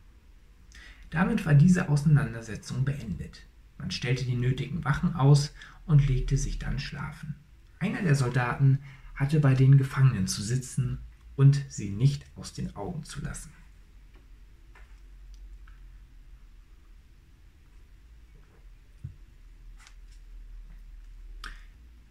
Damit 1.11 1.44
war 1.44 1.54
diese 1.54 1.90
Auseinandersetzung 1.90 2.84
beendet. 2.84 3.46
Man 3.76 3.90
stellte 3.90 4.25
die 4.25 4.37
nötigen 4.37 4.84
Wachen 4.84 5.14
aus 5.14 5.54
und 5.87 6.08
legte 6.08 6.38
sich 6.38 6.58
dann 6.58 6.78
schlafen. 6.78 7.34
Einer 7.78 8.02
der 8.02 8.14
Soldaten 8.14 8.78
hatte 9.14 9.40
bei 9.40 9.54
den 9.54 9.78
Gefangenen 9.78 10.26
zu 10.26 10.42
sitzen 10.42 10.99
und 11.37 11.64
sie 11.68 11.90
nicht 11.90 12.25
aus 12.37 12.52
den 12.52 12.75
Augen 12.76 13.04
zu 13.04 13.21
lassen. 13.23 13.50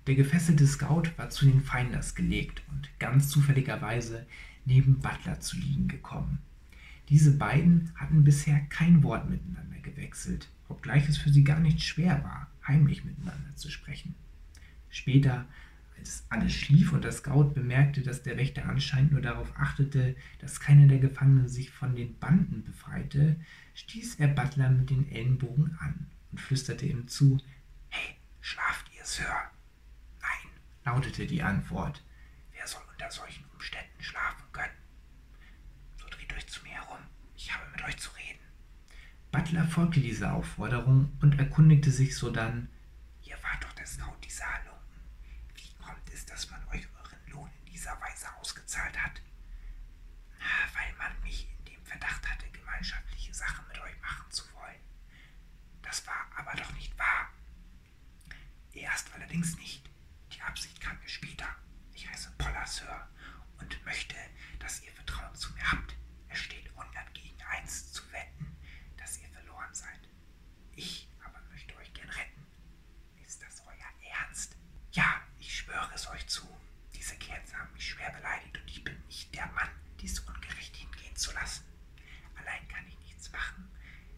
Der 0.07 0.15
gefesselte 0.15 0.67
Scout 0.67 1.11
war 1.15 1.29
zu 1.29 1.45
den 1.45 1.61
Feinders 1.61 2.13
gelegt 2.13 2.61
und 2.71 2.89
ganz 2.99 3.29
zufälligerweise 3.29 4.25
neben 4.65 4.99
Butler 4.99 5.39
zu 5.39 5.55
liegen 5.55 5.87
gekommen. 5.87 6.39
Diese 7.07 7.37
beiden 7.37 7.91
hatten 7.95 8.23
bisher 8.23 8.59
kein 8.69 9.03
Wort 9.03 9.29
miteinander 9.29 9.79
gewechselt, 9.79 10.49
obgleich 10.67 11.07
es 11.07 11.17
für 11.17 11.31
sie 11.31 11.43
gar 11.43 11.59
nicht 11.59 11.81
schwer 11.81 12.21
war, 12.23 12.47
heimlich 12.67 13.05
miteinander 13.05 13.55
zu 13.55 13.69
sprechen. 13.71 14.15
Später, 14.89 15.45
als 16.03 16.25
alles 16.27 16.51
schlief 16.51 16.91
und 16.91 17.05
der 17.05 17.13
Scout 17.13 17.53
bemerkte, 17.53 18.01
dass 18.01 18.23
der 18.23 18.35
Wächter 18.35 18.65
anscheinend 18.65 19.13
nur 19.13 19.21
darauf 19.21 19.57
achtete, 19.57 20.17
dass 20.39 20.59
keiner 20.59 20.85
der 20.87 20.99
Gefangenen 20.99 21.47
sich 21.47 21.71
von 21.71 21.95
den 21.95 22.19
Banden 22.19 22.61
befreite, 22.65 23.39
stieß 23.73 24.15
er 24.15 24.27
Butler 24.27 24.69
mit 24.69 24.89
den 24.89 25.09
Ellenbogen 25.09 25.77
an 25.79 26.11
und 26.31 26.41
flüsterte 26.41 26.85
ihm 26.85 27.07
zu: 27.07 27.39
Hey, 27.87 28.17
schlaft 28.41 28.91
ihr, 28.93 29.05
Sir? 29.05 29.33
Nein, 30.19 30.51
lautete 30.83 31.25
die 31.25 31.41
Antwort. 31.41 32.03
Wer 32.51 32.67
soll 32.67 32.81
unter 32.91 33.09
solchen 33.09 33.45
Umständen 33.53 34.03
schlafen 34.03 34.43
können? 34.51 34.75
So 35.95 36.05
dreht 36.09 36.33
euch 36.33 36.47
zu 36.47 36.61
mir 36.63 36.73
herum. 36.73 36.99
Ich 37.37 37.53
habe 37.53 37.63
mit 37.71 37.81
euch 37.85 37.95
zu 37.97 38.09
reden. 38.11 38.43
Butler 39.31 39.65
folgte 39.67 40.01
dieser 40.01 40.33
Aufforderung 40.33 41.13
und 41.21 41.39
erkundigte 41.39 41.91
sich 41.91 42.17
sodann, 42.17 42.67
ihr 43.23 43.37
wart 43.41 43.63
doch 43.63 43.71
der 43.73 43.87
Scout 43.87 44.17
dieser 44.21 44.45
Halunken. 44.45 44.73
Wie 45.55 45.73
kommt 45.83 46.13
es, 46.13 46.25
dass 46.25 46.49
man 46.51 46.59
euch 46.67 46.87
euren 46.97 47.31
Lohn 47.31 47.49
in 47.65 47.71
dieser 47.71 47.99
Weise 48.73 48.83
ausgezahlt 48.83 49.01
hat? 49.01 49.21
Weil 50.73 50.93
man 50.97 51.21
mich 51.21 51.47
in 51.49 51.65
dem 51.65 51.85
Verdacht 51.85 52.27
hatte, 52.29 52.49
gemeinschaftliche 52.51 53.33
Sachen 53.33 53.67
mit 53.67 53.79
euch 53.79 53.99
machen 54.01 54.29
zu 54.31 54.43
wollen. 54.53 54.81
Das 55.81 56.05
war 56.07 56.27
aber 56.35 56.55
doch 56.55 56.71
nicht 56.73 56.97
wahr. 56.97 57.29
Erst 58.73 59.13
allerdings 59.13 59.55
nicht. 59.57 59.89
Die 60.31 60.41
Absicht 60.41 60.81
kam 60.81 60.97
mir 60.99 61.07
später. 61.09 61.47
Ich 61.93 62.09
heiße 62.09 62.31
Poller, 62.37 62.65
Sir, 62.65 63.07
und 63.59 63.85
möchte, 63.85 64.15
dass 64.59 64.81
ihr 64.81 64.91
Vertrauen 64.91 65.35
zu 65.35 65.53
mir 65.53 65.71
habt. 65.71 65.95
Es 66.29 66.39
steht 66.39 66.67
100 66.75 67.13
gegen 67.13 67.41
1 67.41 67.91
zu 67.93 68.11
wetten, 68.11 68.57
dass 68.97 69.19
ihr 69.19 69.29
verloren 69.29 69.73
seid. 69.73 70.09
Ich 70.75 71.07
aber 71.23 71.39
möchte 71.51 71.75
euch 71.77 71.93
gern 71.93 72.09
retten. 72.09 72.45
Ist 73.23 73.41
das 73.43 73.61
euer 73.67 74.11
Ernst? 74.19 74.57
Ja, 74.91 75.21
ich 75.37 75.55
schwöre 75.55 75.91
es 75.93 76.07
euch 76.09 76.25
zu. 76.27 76.47
Diese 77.03 77.17
Kerze 77.17 77.57
haben 77.57 77.73
mich 77.73 77.89
schwer 77.89 78.11
beleidigt 78.11 78.57
und 78.57 78.69
ich 78.69 78.81
bin 78.83 78.97
nicht 79.07 79.35
der 79.35 79.47
Mann, 79.47 79.69
dies 79.99 80.19
ungerecht 80.19 80.75
hingehen 80.75 81.15
zu 81.17 81.33
lassen. 81.33 81.65
Allein 82.35 82.65
kann 82.69 82.87
ich 82.87 82.97
nichts 82.99 83.29
machen. 83.31 83.69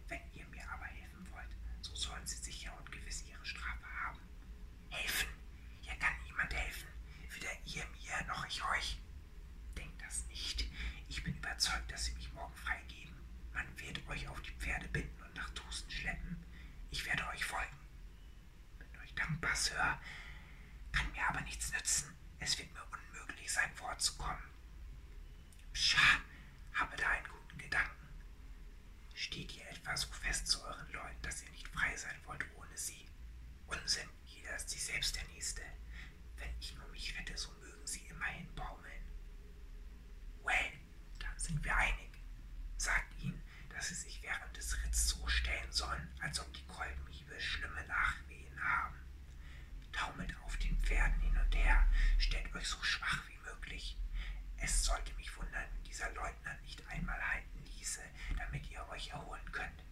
Wenn 0.06 0.20
ihr 0.32 0.46
mir 0.46 0.62
aber 0.70 0.84
helfen 0.84 1.26
wollt, 1.32 1.50
so 1.80 1.94
sollen 1.96 2.24
sie 2.26 2.36
sicher 2.36 2.72
und 2.78 2.92
gewiss 2.92 3.24
ihre 3.26 3.44
Strafe 3.44 3.86
haben. 4.04 4.20
Helfen? 4.90 5.28
Hier 5.80 5.96
kann 5.96 6.14
niemand 6.24 6.54
helfen. 6.54 6.86
Weder 7.30 7.50
ihr 7.64 7.84
mir 7.86 8.26
noch 8.28 8.46
ich 8.46 8.62
euch. 8.64 9.00
Denkt 9.76 10.00
das 10.02 10.24
nicht. 10.26 10.64
Ich 11.08 11.24
bin 11.24 11.36
überzeugt, 11.36 11.90
dass 11.90 12.04
sie 12.04 12.14
mich 12.14 12.32
morgen 12.34 12.54
freigeben. 12.54 13.16
Man 13.52 13.66
wird 13.80 14.06
euch 14.08 14.28
auf 14.28 14.40
die 14.42 14.52
Pferde 14.52 14.86
binden 14.88 15.22
und 15.24 15.34
nach 15.34 15.50
Tusten 15.50 15.90
schleppen. 15.90 16.44
Ich 16.90 17.04
werde 17.04 17.26
euch 17.28 17.44
folgen. 17.44 17.76
Bin 18.78 18.88
Sir. 19.56 19.98
Kann 20.92 21.10
mir 21.12 21.26
aber 21.28 21.40
nichts 21.42 21.72
nützen. 21.72 22.14
Es 22.38 22.58
wird 22.58 22.72
mir 22.72 22.84
unmöglich 22.92 23.50
sein, 23.52 23.72
vorzukommen. 23.74 24.42
Pscha, 25.72 26.20
habe 26.74 26.96
da 26.96 27.08
einen 27.08 27.28
guten 27.28 27.58
Gedanken. 27.58 28.08
Steht 29.14 29.54
ihr 29.56 29.68
etwa 29.70 29.96
so 29.96 30.08
fest 30.12 30.46
zu 30.46 30.62
euren 30.64 30.92
Leuten, 30.92 31.22
dass 31.22 31.42
ihr 31.42 31.50
nicht 31.50 31.68
frei 31.68 31.96
sein 31.96 32.16
wollt 32.24 32.44
ohne 32.56 32.76
sie? 32.76 33.06
Unsinn, 33.66 34.08
jeder 34.26 34.54
ist 34.56 34.70
sich 34.70 34.84
selbst 34.84 35.16
der 35.16 35.24
Nächste. 35.28 35.62
Wenn 36.36 36.50
ich 36.60 36.74
nur 36.74 36.88
mich 36.88 37.16
rette, 37.18 37.36
so 37.36 37.50
mögen 37.60 37.86
sie 37.86 38.06
immerhin 38.08 38.54
baumeln. 38.54 39.02
Well, 40.42 40.72
dann 41.18 41.38
sind 41.38 41.62
wir 41.64 41.74
einig. 41.76 42.10
Sagt 42.76 43.22
ihnen, 43.22 43.42
dass 43.70 43.88
sie 43.88 43.94
sich 43.94 44.22
während 44.22 44.56
des 44.56 44.76
Ritts 44.84 45.08
so 45.08 45.26
stellen 45.26 45.72
sollen, 45.72 46.08
als 46.20 46.40
ob 46.40 46.52
die 46.52 46.66
Kolbenhiebe 46.66 47.40
schlimme 47.40 47.84
Nachwehen 47.86 48.62
haben. 48.62 48.96
Taumelt 49.92 50.34
auf 50.44 50.56
den 50.58 50.78
Pferden 50.80 51.20
hin 51.20 51.36
und 51.36 51.54
her, 51.54 51.86
stellt 52.18 52.54
euch 52.54 52.68
so 52.68 52.82
schwach 52.82 53.22
wie 53.28 53.38
möglich. 53.48 53.96
Es 54.58 54.84
sollte 54.84 55.12
mich 55.14 55.34
wundern, 55.36 55.64
wenn 55.74 55.84
dieser 55.84 56.10
Leutnant 56.12 56.62
nicht 56.62 56.86
einmal 56.88 57.20
halten 57.32 57.64
ließe, 57.64 58.02
damit 58.36 58.70
ihr 58.70 58.86
euch 58.88 59.08
erholen 59.10 59.52
könnt. 59.52 59.82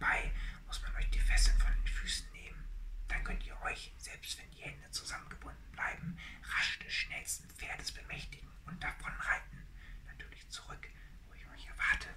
Dabei 0.00 0.32
muss 0.66 0.80
man 0.82 0.94
euch 0.96 1.10
die 1.10 1.18
Fesseln 1.18 1.58
von 1.58 1.72
den 1.72 1.86
Füßen 1.86 2.26
nehmen. 2.32 2.64
Dann 3.08 3.22
könnt 3.22 3.44
ihr 3.46 3.60
euch, 3.62 3.92
selbst 3.98 4.38
wenn 4.38 4.50
die 4.50 4.62
Hände 4.62 4.90
zusammengebunden 4.90 5.70
bleiben, 5.72 6.16
rasch 6.42 6.78
des 6.78 6.92
schnellsten 6.92 7.48
Pferdes 7.50 7.92
bemächtigen 7.92 8.48
und 8.66 8.82
davonreiten. 8.82 9.58
Natürlich 10.06 10.48
zurück, 10.48 10.88
wo 11.28 11.34
ich 11.34 11.46
euch 11.48 11.66
erwarte. 11.68 12.08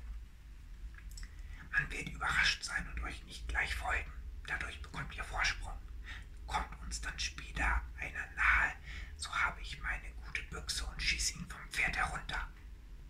Man 1.74 1.92
wird 1.92 2.08
überrascht 2.10 2.64
sein 2.64 2.88
und 2.88 3.04
euch 3.04 3.22
nicht 3.26 3.48
gleich 3.50 3.76
folgen. 3.76 4.12
Dadurch 4.48 4.82
bekommt 4.82 5.14
ihr 5.16 5.24
Vorsprung. 5.26 5.78
Kommt 6.48 6.82
uns 6.84 7.02
dann 7.02 7.20
später 7.20 7.82
einer 8.00 8.26
nahe, 8.38 8.74
so 9.18 9.30
habe 9.34 9.60
ich 9.62 9.82
meine 9.82 10.10
gute 10.26 10.44
Büchse 10.44 10.86
und 10.86 11.02
schieße 11.02 11.34
ihn 11.34 11.48
vom 11.50 11.70
Pferd 11.70 11.98
herunter. 11.98 12.48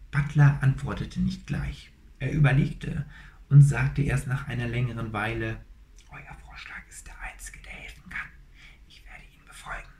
Butler 0.09 0.57
antwortete 0.61 1.19
nicht 1.19 1.45
gleich. 1.45 1.91
Er 2.19 2.31
überlegte 2.31 3.05
und 3.53 3.61
sagte 3.61 4.01
erst 4.01 4.25
nach 4.25 4.47
einer 4.47 4.67
längeren 4.67 5.13
Weile, 5.13 5.63
Euer 6.09 6.35
Vorschlag 6.43 6.81
ist 6.89 7.05
der 7.05 7.13
einzige, 7.21 7.59
der 7.59 7.71
helfen 7.71 8.09
kann. 8.09 8.27
Ich 8.87 9.05
werde 9.05 9.23
ihn 9.25 9.45
befolgen. 9.45 9.93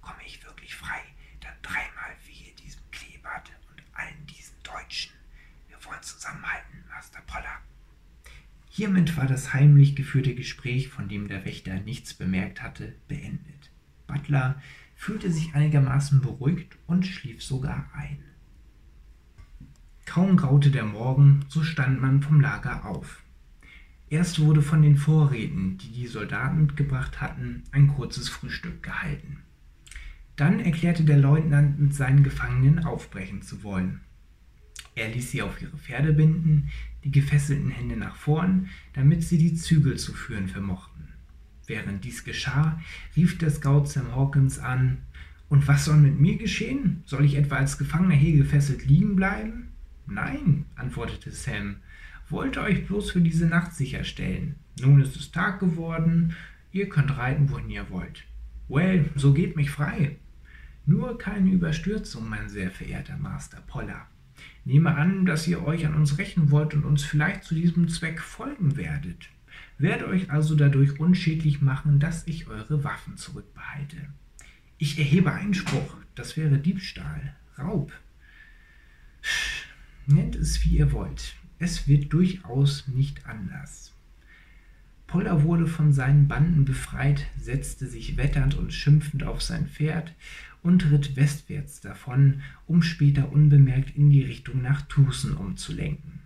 Komme 0.00 0.20
ich 0.26 0.42
wirklich 0.42 0.74
frei, 0.74 1.00
dann 1.40 1.52
dreimal 1.60 2.16
wehe 2.26 2.54
diesem 2.54 2.80
Klebert 2.90 3.52
und 3.70 3.82
allen 3.92 4.26
diesen 4.26 4.56
Deutschen. 4.62 5.12
Wir 5.68 5.76
wollen 5.84 6.02
zusammenhalten, 6.02 6.82
Master 6.88 7.20
Poller. 7.26 7.60
Hiermit 8.70 9.18
war 9.18 9.26
das 9.26 9.52
heimlich 9.52 9.94
geführte 9.94 10.34
Gespräch, 10.34 10.88
von 10.88 11.10
dem 11.10 11.28
der 11.28 11.44
Wächter 11.44 11.74
nichts 11.80 12.14
bemerkt 12.14 12.62
hatte, 12.62 12.94
beendet. 13.06 13.70
Butler 14.06 14.62
fühlte 14.96 15.30
sich 15.30 15.54
einigermaßen 15.54 16.22
beruhigt 16.22 16.78
und 16.86 17.06
schlief 17.06 17.42
sogar 17.42 17.90
ein. 17.92 18.24
Kaum 20.08 20.38
graute 20.38 20.70
der 20.70 20.86
Morgen, 20.86 21.44
so 21.48 21.62
stand 21.62 22.00
man 22.00 22.22
vom 22.22 22.40
Lager 22.40 22.86
auf. 22.86 23.22
Erst 24.08 24.40
wurde 24.40 24.62
von 24.62 24.80
den 24.80 24.96
Vorräten, 24.96 25.76
die 25.76 25.92
die 25.92 26.06
Soldaten 26.06 26.62
mitgebracht 26.62 27.20
hatten, 27.20 27.64
ein 27.72 27.88
kurzes 27.88 28.30
Frühstück 28.30 28.82
gehalten. 28.82 29.40
Dann 30.34 30.60
erklärte 30.60 31.04
der 31.04 31.18
Leutnant, 31.18 31.78
mit 31.78 31.92
seinen 31.92 32.22
Gefangenen 32.22 32.86
aufbrechen 32.86 33.42
zu 33.42 33.62
wollen. 33.62 34.00
Er 34.94 35.10
ließ 35.10 35.30
sie 35.30 35.42
auf 35.42 35.60
ihre 35.60 35.76
Pferde 35.76 36.14
binden, 36.14 36.70
die 37.04 37.10
gefesselten 37.10 37.70
Hände 37.70 37.98
nach 37.98 38.16
vorn, 38.16 38.70
damit 38.94 39.22
sie 39.22 39.36
die 39.36 39.56
Zügel 39.56 39.98
zu 39.98 40.14
führen 40.14 40.48
vermochten. 40.48 41.08
Während 41.66 42.02
dies 42.02 42.24
geschah, 42.24 42.80
rief 43.14 43.36
der 43.36 43.50
Scout 43.50 43.84
Sam 43.84 44.16
Hawkins 44.16 44.58
an, 44.58 45.02
und 45.50 45.68
was 45.68 45.84
soll 45.84 45.98
mit 45.98 46.18
mir 46.18 46.38
geschehen? 46.38 47.02
Soll 47.04 47.26
ich 47.26 47.34
etwa 47.34 47.56
als 47.56 47.76
Gefangener 47.76 48.14
hier 48.14 48.38
gefesselt 48.38 48.86
liegen 48.86 49.14
bleiben? 49.14 49.67
Nein, 50.10 50.64
antwortete 50.74 51.30
Sam, 51.30 51.76
wollte 52.28 52.62
euch 52.62 52.86
bloß 52.86 53.10
für 53.10 53.20
diese 53.20 53.46
Nacht 53.46 53.74
sicherstellen. 53.74 54.56
Nun 54.80 55.00
ist 55.00 55.16
es 55.16 55.30
Tag 55.30 55.60
geworden, 55.60 56.34
ihr 56.72 56.88
könnt 56.88 57.16
reiten, 57.16 57.50
wohin 57.50 57.70
ihr 57.70 57.90
wollt. 57.90 58.24
Well, 58.68 59.10
so 59.16 59.32
gebt 59.32 59.56
mich 59.56 59.70
frei. 59.70 60.16
Nur 60.86 61.18
keine 61.18 61.50
Überstürzung, 61.50 62.28
mein 62.28 62.48
sehr 62.48 62.70
verehrter 62.70 63.18
Master 63.18 63.60
Poller. 63.66 64.06
Nehme 64.64 64.94
an, 64.94 65.26
dass 65.26 65.46
ihr 65.46 65.66
euch 65.66 65.86
an 65.86 65.94
uns 65.94 66.18
rächen 66.18 66.50
wollt 66.50 66.74
und 66.74 66.84
uns 66.84 67.04
vielleicht 67.04 67.44
zu 67.44 67.54
diesem 67.54 67.88
Zweck 67.88 68.20
folgen 68.20 68.76
werdet. 68.76 69.28
Werde 69.78 70.06
euch 70.08 70.30
also 70.30 70.54
dadurch 70.54 70.98
unschädlich 71.00 71.60
machen, 71.60 72.00
dass 72.00 72.26
ich 72.26 72.48
eure 72.48 72.84
Waffen 72.84 73.16
zurückbehalte. 73.16 73.96
Ich 74.78 74.98
erhebe 74.98 75.32
Einspruch, 75.32 75.96
das 76.14 76.36
wäre 76.36 76.58
Diebstahl, 76.58 77.34
Raub. 77.58 77.92
Nennt 80.10 80.36
es 80.36 80.64
wie 80.64 80.78
ihr 80.78 80.92
wollt. 80.92 81.34
Es 81.58 81.86
wird 81.86 82.14
durchaus 82.14 82.88
nicht 82.88 83.26
anders. 83.26 83.92
Poller 85.06 85.42
wurde 85.42 85.66
von 85.66 85.92
seinen 85.92 86.28
Banden 86.28 86.64
befreit, 86.64 87.26
setzte 87.38 87.86
sich 87.86 88.16
wetternd 88.16 88.54
und 88.54 88.72
schimpfend 88.72 89.24
auf 89.24 89.42
sein 89.42 89.66
Pferd 89.66 90.14
und 90.62 90.90
ritt 90.90 91.14
westwärts 91.16 91.82
davon, 91.82 92.40
um 92.66 92.80
später 92.80 93.30
unbemerkt 93.30 93.96
in 93.96 94.08
die 94.08 94.22
Richtung 94.22 94.62
nach 94.62 94.80
Tucson 94.80 95.34
umzulenken. 95.34 96.20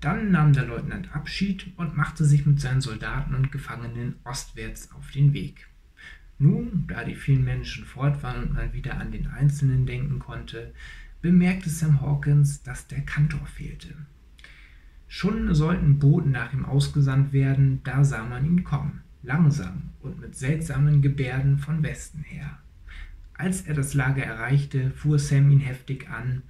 Dann 0.00 0.30
nahm 0.30 0.54
der 0.54 0.64
Leutnant 0.64 1.14
Abschied 1.14 1.70
und 1.76 1.94
machte 1.94 2.24
sich 2.24 2.46
mit 2.46 2.62
seinen 2.62 2.80
Soldaten 2.80 3.34
und 3.34 3.52
Gefangenen 3.52 4.14
ostwärts 4.24 4.90
auf 4.92 5.10
den 5.10 5.34
Weg. 5.34 5.68
Nun, 6.38 6.86
da 6.88 7.04
die 7.04 7.14
vielen 7.14 7.44
Menschen 7.44 7.84
fort 7.84 8.22
waren 8.22 8.44
und 8.44 8.54
man 8.54 8.72
wieder 8.72 8.98
an 8.98 9.12
den 9.12 9.26
Einzelnen 9.26 9.84
denken 9.84 10.18
konnte, 10.18 10.72
bemerkte 11.22 11.70
Sam 11.70 12.00
Hawkins, 12.00 12.62
dass 12.62 12.88
der 12.88 13.00
Kantor 13.00 13.46
fehlte. 13.46 13.94
Schon 15.08 15.54
sollten 15.54 15.98
Boten 15.98 16.32
nach 16.32 16.52
ihm 16.52 16.64
ausgesandt 16.64 17.32
werden, 17.32 17.80
da 17.84 18.04
sah 18.04 18.24
man 18.24 18.44
ihn 18.44 18.64
kommen, 18.64 19.02
langsam 19.22 19.90
und 20.00 20.20
mit 20.20 20.34
seltsamen 20.34 21.00
Gebärden 21.00 21.58
von 21.58 21.82
Westen 21.82 22.22
her. 22.24 22.58
Als 23.34 23.62
er 23.62 23.74
das 23.74 23.94
Lager 23.94 24.24
erreichte, 24.24 24.90
fuhr 24.90 25.18
Sam 25.18 25.50
ihn 25.50 25.60
heftig 25.60 26.08
an. 26.10 26.42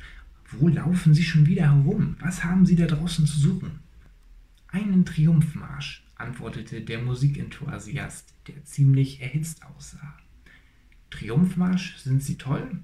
Wo 0.51 0.69
laufen 0.69 1.15
Sie 1.15 1.23
schon 1.23 1.47
wieder 1.47 1.75
herum? 1.75 2.17
Was 2.21 2.45
haben 2.45 2.67
Sie 2.67 2.77
da 2.77 2.87
draußen 2.87 3.27
zu 3.27 3.39
suchen? 3.39 3.81
Einen 4.69 5.05
Triumphmarsch, 5.05 6.05
antwortete 6.17 6.81
der 6.81 7.03
Musikenthusiast, 7.03 8.33
der 8.47 8.65
ziemlich 8.65 9.21
erhitzt 9.21 9.65
aussah. 9.67 10.15
Triumphmarsch, 11.11 11.97
sind 11.97 12.23
Sie 12.23 12.39
toll? 12.39 12.79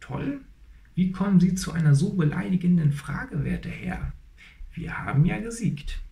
Toll? 0.00 0.40
Wie 1.00 1.12
kommen 1.12 1.40
Sie 1.40 1.54
zu 1.54 1.72
einer 1.72 1.94
so 1.94 2.12
beleidigenden 2.12 2.92
Frage, 2.92 3.42
werter 3.42 3.70
Herr? 3.70 4.12
Wir 4.74 4.98
haben 4.98 5.24
ja 5.24 5.38
gesiegt. 5.38 6.02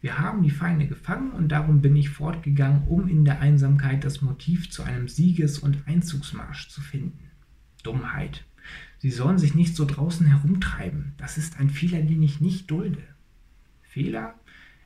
Wir 0.00 0.18
haben 0.18 0.42
die 0.42 0.50
Feinde 0.50 0.88
gefangen 0.88 1.30
und 1.30 1.50
darum 1.50 1.80
bin 1.80 1.94
ich 1.94 2.08
fortgegangen, 2.08 2.82
um 2.88 3.06
in 3.06 3.24
der 3.24 3.38
Einsamkeit 3.38 4.02
das 4.02 4.22
Motiv 4.22 4.72
zu 4.72 4.82
einem 4.82 5.06
Sieges- 5.06 5.60
und 5.60 5.86
Einzugsmarsch 5.86 6.68
zu 6.68 6.80
finden. 6.80 7.30
Dummheit. 7.84 8.44
Sie 8.98 9.12
sollen 9.12 9.38
sich 9.38 9.54
nicht 9.54 9.76
so 9.76 9.84
draußen 9.84 10.26
herumtreiben. 10.26 11.12
Das 11.16 11.38
ist 11.38 11.60
ein 11.60 11.70
Fehler, 11.70 12.02
den 12.02 12.24
ich 12.24 12.40
nicht 12.40 12.68
dulde. 12.68 13.04
Fehler? 13.82 14.34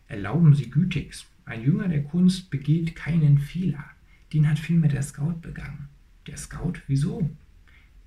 Erlauben 0.08 0.54
Sie 0.54 0.68
gütigst. 0.68 1.26
Ein 1.46 1.62
Jünger 1.62 1.88
der 1.88 2.04
Kunst 2.04 2.50
begeht 2.50 2.94
keinen 2.94 3.38
Fehler. 3.38 3.86
Den 4.30 4.46
hat 4.46 4.58
vielmehr 4.58 4.90
der 4.90 5.02
Scout 5.02 5.40
begangen. 5.40 5.88
Der 6.26 6.36
Scout? 6.36 6.74
Wieso? 6.86 7.30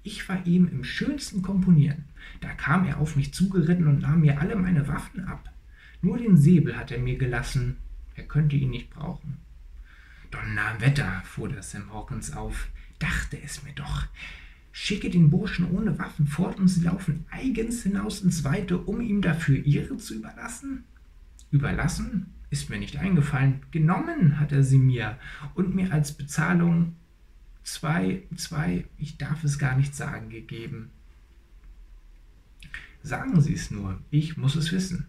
Ich 0.04 0.28
war 0.28 0.46
ihm 0.46 0.68
im 0.68 0.84
schönsten 0.84 1.42
Komponieren. 1.42 2.06
Da 2.40 2.50
kam 2.54 2.86
er 2.86 3.00
auf 3.00 3.16
mich 3.16 3.34
zugeritten 3.34 3.88
und 3.88 4.02
nahm 4.02 4.22
mir 4.22 4.40
alle 4.40 4.56
meine 4.56 4.88
Waffen 4.88 5.26
ab. 5.26 5.52
Nur 6.02 6.18
den 6.18 6.38
Säbel 6.38 6.78
hat 6.78 6.92
er 6.92 7.00
mir 7.00 7.18
gelassen. 7.18 7.78
Er 8.16 8.24
könnte 8.24 8.56
ihn 8.56 8.72
nicht 8.72 8.90
brauchen. 8.90 9.38
Donnerwetter, 10.32 11.22
fuhr 11.26 11.50
der 11.50 11.62
Sam 11.62 11.94
Hawkins 11.94 12.34
auf, 12.34 12.70
dachte 13.00 13.38
es 13.44 13.64
mir 13.64 13.74
doch. 13.74 14.08
Schicke 14.72 15.10
den 15.10 15.30
Burschen 15.30 15.70
ohne 15.70 16.00
Waffen 16.00 16.28
fort 16.28 16.60
und 16.60 16.70
sie 16.70 16.82
laufen 16.82 17.26
eigens 17.30 17.84
hinaus 17.84 18.22
ins 18.22 18.44
Weite, 18.44 18.78
um 18.78 19.02
ihm 19.02 19.22
dafür 19.22 19.58
ihre 19.58 19.98
zu 19.98 20.16
überlassen? 20.16 20.86
Überlassen? 21.52 22.34
Ist 22.50 22.70
mir 22.70 22.80
nicht 22.80 22.98
eingefallen. 22.98 23.62
Genommen 23.72 24.40
hat 24.40 24.52
er 24.52 24.64
sie 24.64 24.78
mir 24.78 25.18
und 25.54 25.76
mir 25.76 25.92
als 25.94 26.14
Bezahlung 26.14 26.96
zwei, 27.64 28.24
zwei, 28.36 28.86
ich 28.98 29.18
darf 29.18 29.44
es 29.44 29.60
gar 29.60 29.76
nicht 29.76 29.96
sagen, 29.96 30.30
gegeben. 30.30 30.90
Sagen 33.04 33.42
Sie 33.42 33.54
es 33.54 33.72
nur, 33.72 34.00
ich 34.12 34.38
muss 34.38 34.56
es 34.56 34.72
wissen. 34.72 35.08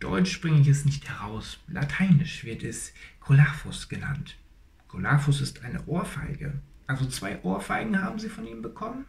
Deutsch 0.00 0.40
bringe 0.40 0.60
ich 0.60 0.68
es 0.68 0.84
nicht 0.84 1.08
heraus, 1.08 1.58
lateinisch 1.68 2.44
wird 2.44 2.62
es 2.62 2.92
Colaphus 3.20 3.88
genannt. 3.88 4.36
Colaphus 4.88 5.40
ist 5.40 5.62
eine 5.62 5.84
Ohrfeige. 5.86 6.60
Also 6.86 7.06
zwei 7.06 7.42
Ohrfeigen 7.42 8.02
haben 8.02 8.18
Sie 8.18 8.28
von 8.28 8.46
ihm 8.46 8.62
bekommen? 8.62 9.06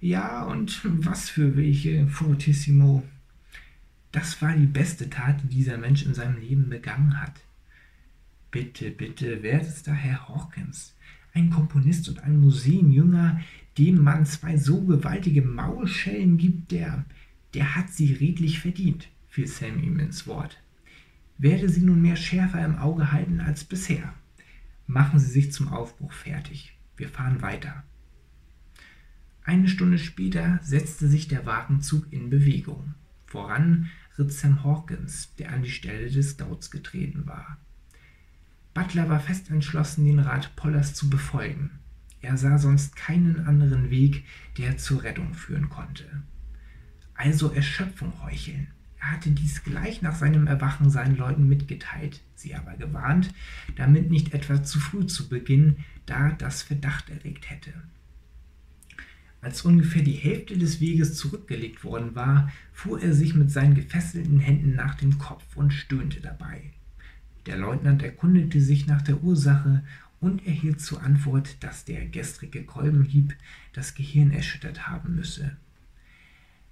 Ja, 0.00 0.42
und 0.44 0.80
was 1.06 1.28
für 1.30 1.56
welche, 1.56 2.06
Fortissimo. 2.08 3.02
Das 4.12 4.42
war 4.42 4.54
die 4.54 4.66
beste 4.66 5.08
Tat, 5.08 5.42
die 5.42 5.48
dieser 5.48 5.78
Mensch 5.78 6.04
in 6.04 6.14
seinem 6.14 6.40
Leben 6.40 6.68
begangen 6.68 7.20
hat. 7.20 7.40
Bitte, 8.50 8.90
bitte, 8.90 9.42
wer 9.42 9.60
ist 9.60 9.86
da 9.86 9.92
Herr 9.92 10.28
Hawkins? 10.28 10.94
Ein 11.32 11.50
Komponist 11.50 12.08
und 12.08 12.22
ein 12.22 12.40
Museenjünger, 12.40 13.40
dem 13.78 14.02
man 14.02 14.26
zwei 14.26 14.56
so 14.56 14.82
gewaltige 14.82 15.42
Maulschellen 15.42 16.36
gibt, 16.38 16.72
der, 16.72 17.04
der 17.54 17.76
hat 17.76 17.90
sie 17.90 18.12
redlich 18.12 18.60
verdient, 18.60 19.08
fiel 19.28 19.46
Sam 19.46 19.82
ihm 19.82 19.98
ins 19.98 20.26
Wort. 20.26 20.62
Werde 21.38 21.68
sie 21.68 21.80
nunmehr 21.80 22.16
schärfer 22.16 22.64
im 22.64 22.76
Auge 22.76 23.12
halten 23.12 23.40
als 23.40 23.64
bisher. 23.64 24.12
Machen 24.86 25.18
Sie 25.18 25.30
sich 25.30 25.52
zum 25.52 25.68
Aufbruch 25.68 26.12
fertig. 26.12 26.76
Wir 26.96 27.08
fahren 27.08 27.40
weiter. 27.42 27.84
Eine 29.44 29.68
Stunde 29.68 29.98
später 29.98 30.60
setzte 30.62 31.08
sich 31.08 31.28
der 31.28 31.46
Wagenzug 31.46 32.12
in 32.12 32.28
Bewegung. 32.28 32.94
Voran 33.26 33.88
ritt 34.18 34.32
Sam 34.32 34.64
Hawkins, 34.64 35.34
der 35.36 35.52
an 35.52 35.62
die 35.62 35.70
Stelle 35.70 36.10
des 36.10 36.30
Scouts 36.30 36.70
getreten 36.70 37.26
war. 37.26 37.56
Butler 38.74 39.08
war 39.08 39.20
fest 39.20 39.50
entschlossen, 39.50 40.04
den 40.04 40.20
Rat 40.20 40.54
Pollers 40.56 40.94
zu 40.94 41.10
befolgen. 41.10 41.70
Er 42.22 42.36
sah 42.36 42.58
sonst 42.58 42.96
keinen 42.96 43.46
anderen 43.46 43.90
Weg, 43.90 44.24
der 44.58 44.76
zur 44.76 45.02
Rettung 45.02 45.34
führen 45.34 45.70
konnte. 45.70 46.04
Also 47.14 47.50
Erschöpfung 47.52 48.12
heucheln. 48.22 48.68
Er 49.00 49.12
hatte 49.12 49.30
dies 49.30 49.64
gleich 49.64 50.02
nach 50.02 50.14
seinem 50.14 50.46
Erwachen 50.46 50.90
seinen 50.90 51.16
Leuten 51.16 51.48
mitgeteilt, 51.48 52.20
sie 52.34 52.54
aber 52.54 52.76
gewarnt, 52.76 53.32
damit 53.76 54.10
nicht 54.10 54.34
etwa 54.34 54.62
zu 54.62 54.78
früh 54.78 55.06
zu 55.06 55.28
beginnen, 55.28 55.84
da 56.04 56.30
das 56.30 56.62
Verdacht 56.62 57.08
erregt 57.08 57.48
hätte. 57.48 57.72
Als 59.40 59.62
ungefähr 59.62 60.02
die 60.02 60.12
Hälfte 60.12 60.58
des 60.58 60.80
Weges 60.80 61.16
zurückgelegt 61.16 61.82
worden 61.82 62.14
war, 62.14 62.52
fuhr 62.72 63.00
er 63.00 63.14
sich 63.14 63.34
mit 63.34 63.50
seinen 63.50 63.74
gefesselten 63.74 64.38
Händen 64.38 64.74
nach 64.74 64.96
dem 64.96 65.18
Kopf 65.18 65.56
und 65.56 65.72
stöhnte 65.72 66.20
dabei. 66.20 66.72
Der 67.46 67.56
Leutnant 67.56 68.02
erkundigte 68.02 68.60
sich 68.60 68.86
nach 68.86 69.02
der 69.02 69.22
Ursache 69.22 69.82
und 70.20 70.46
erhielt 70.46 70.80
zur 70.80 71.02
Antwort, 71.02 71.56
dass 71.60 71.84
der 71.84 72.06
gestrige 72.06 72.64
Kolbenhieb 72.64 73.34
das 73.72 73.94
Gehirn 73.94 74.30
erschüttert 74.30 74.88
haben 74.88 75.16
müsse. 75.16 75.56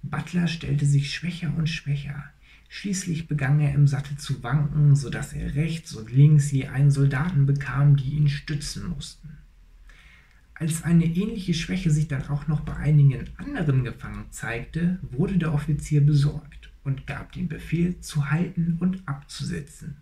Butler 0.03 0.47
stellte 0.47 0.85
sich 0.85 1.13
schwächer 1.13 1.53
und 1.57 1.67
schwächer. 1.67 2.23
Schließlich 2.69 3.27
begann 3.27 3.59
er 3.59 3.73
im 3.73 3.87
Sattel 3.87 4.17
zu 4.17 4.43
wanken, 4.43 4.95
so 4.95 5.09
dass 5.09 5.33
er 5.33 5.55
rechts 5.55 5.95
und 5.95 6.11
links 6.11 6.51
je 6.51 6.67
einen 6.67 6.91
Soldaten 6.91 7.47
bekam, 7.47 7.97
die 7.97 8.11
ihn 8.11 8.29
stützen 8.29 8.87
mussten. 8.87 9.39
Als 10.53 10.83
eine 10.83 11.05
ähnliche 11.05 11.53
Schwäche 11.53 11.89
sich 11.89 12.07
dann 12.07 12.27
auch 12.27 12.47
noch 12.47 12.59
bei 12.61 12.75
einigen 12.75 13.25
anderen 13.37 13.83
Gefangenen 13.83 14.31
zeigte, 14.31 14.99
wurde 15.01 15.37
der 15.37 15.53
Offizier 15.53 16.05
besorgt 16.05 16.69
und 16.83 17.07
gab 17.07 17.31
den 17.31 17.47
Befehl 17.47 17.99
zu 18.01 18.29
halten 18.29 18.77
und 18.79 19.07
abzusetzen. 19.07 19.97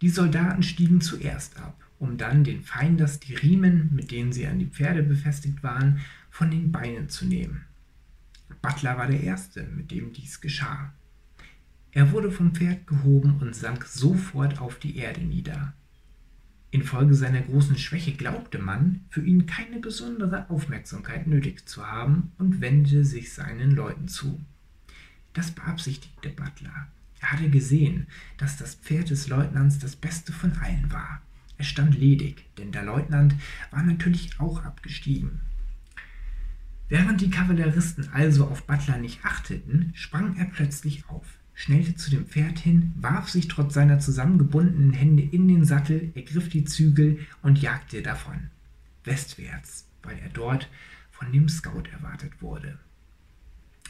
Die 0.00 0.08
Soldaten 0.08 0.62
stiegen 0.62 1.00
zuerst 1.00 1.58
ab, 1.58 1.76
um 1.98 2.16
dann 2.18 2.44
den 2.44 2.62
Feinders 2.62 3.20
die 3.20 3.34
Riemen, 3.34 3.90
mit 3.92 4.10
denen 4.10 4.32
sie 4.32 4.46
an 4.46 4.58
die 4.58 4.66
Pferde 4.66 5.02
befestigt 5.02 5.62
waren, 5.62 6.00
von 6.30 6.50
den 6.50 6.70
Beinen 6.70 7.08
zu 7.08 7.26
nehmen. 7.26 7.64
Butler 8.62 8.96
war 8.96 9.06
der 9.06 9.22
Erste, 9.22 9.64
mit 9.64 9.90
dem 9.90 10.12
dies 10.12 10.40
geschah. 10.40 10.92
Er 11.90 12.12
wurde 12.12 12.30
vom 12.30 12.54
Pferd 12.54 12.86
gehoben 12.86 13.38
und 13.40 13.56
sank 13.56 13.84
sofort 13.86 14.60
auf 14.60 14.78
die 14.78 14.96
Erde 14.96 15.22
nieder. 15.22 15.72
Infolge 16.70 17.14
seiner 17.14 17.40
großen 17.40 17.78
Schwäche 17.78 18.12
glaubte 18.12 18.58
man, 18.58 19.00
für 19.08 19.22
ihn 19.22 19.46
keine 19.46 19.78
besondere 19.78 20.50
Aufmerksamkeit 20.50 21.26
nötig 21.26 21.66
zu 21.66 21.86
haben 21.86 22.32
und 22.36 22.60
wendete 22.60 23.04
sich 23.04 23.32
seinen 23.32 23.70
Leuten 23.70 24.06
zu. 24.06 24.38
Das 25.32 25.50
beabsichtigte 25.50 26.28
Butler. 26.28 26.88
Er 27.20 27.32
hatte 27.32 27.50
gesehen, 27.50 28.06
dass 28.36 28.56
das 28.56 28.74
Pferd 28.74 29.10
des 29.10 29.28
Leutnants 29.28 29.78
das 29.78 29.96
Beste 29.96 30.32
von 30.32 30.52
allen 30.58 30.92
war. 30.92 31.22
Es 31.56 31.66
stand 31.66 31.98
ledig, 31.98 32.44
denn 32.56 32.70
der 32.70 32.84
Leutnant 32.84 33.34
war 33.70 33.82
natürlich 33.82 34.38
auch 34.38 34.64
abgestiegen. 34.64 35.40
Während 36.88 37.20
die 37.20 37.30
Kavalleristen 37.30 38.08
also 38.12 38.46
auf 38.46 38.64
Butler 38.64 38.98
nicht 38.98 39.24
achteten, 39.24 39.92
sprang 39.94 40.36
er 40.36 40.46
plötzlich 40.46 41.08
auf, 41.08 41.26
schnellte 41.52 41.96
zu 41.96 42.10
dem 42.10 42.26
Pferd 42.26 42.58
hin, 42.60 42.94
warf 42.96 43.28
sich 43.28 43.48
trotz 43.48 43.74
seiner 43.74 43.98
zusammengebundenen 43.98 44.92
Hände 44.92 45.22
in 45.22 45.48
den 45.48 45.64
Sattel, 45.64 46.12
ergriff 46.14 46.48
die 46.48 46.64
Zügel 46.64 47.26
und 47.42 47.60
jagte 47.60 48.00
davon. 48.00 48.50
Westwärts, 49.04 49.86
weil 50.02 50.18
er 50.18 50.30
dort 50.30 50.70
von 51.10 51.32
dem 51.32 51.48
Scout 51.48 51.84
erwartet 51.92 52.40
wurde. 52.40 52.78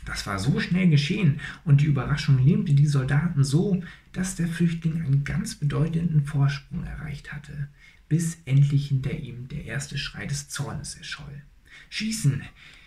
Das 0.09 0.27
war 0.27 0.39
so 0.39 0.59
schnell 0.59 0.89
geschehen 0.89 1.39
und 1.67 1.83
die 1.83 1.85
Überraschung 1.85 2.43
lähmte 2.43 2.73
die 2.73 2.87
Soldaten 2.87 3.45
so, 3.45 3.83
dass 4.15 4.37
der 4.37 4.49
Flüchtling 4.49 5.03
einen 5.03 5.23
ganz 5.23 5.55
bedeutenden 5.57 6.25
Vorsprung 6.25 6.83
erreicht 6.85 7.31
hatte, 7.31 7.69
bis 8.09 8.39
endlich 8.47 8.89
hinter 8.89 9.13
ihm 9.13 9.49
der 9.49 9.67
erste 9.67 9.99
Schrei 9.99 10.25
des 10.25 10.49
Zornes 10.49 10.95
erscholl. 10.95 11.43
Schießen! 11.91 12.41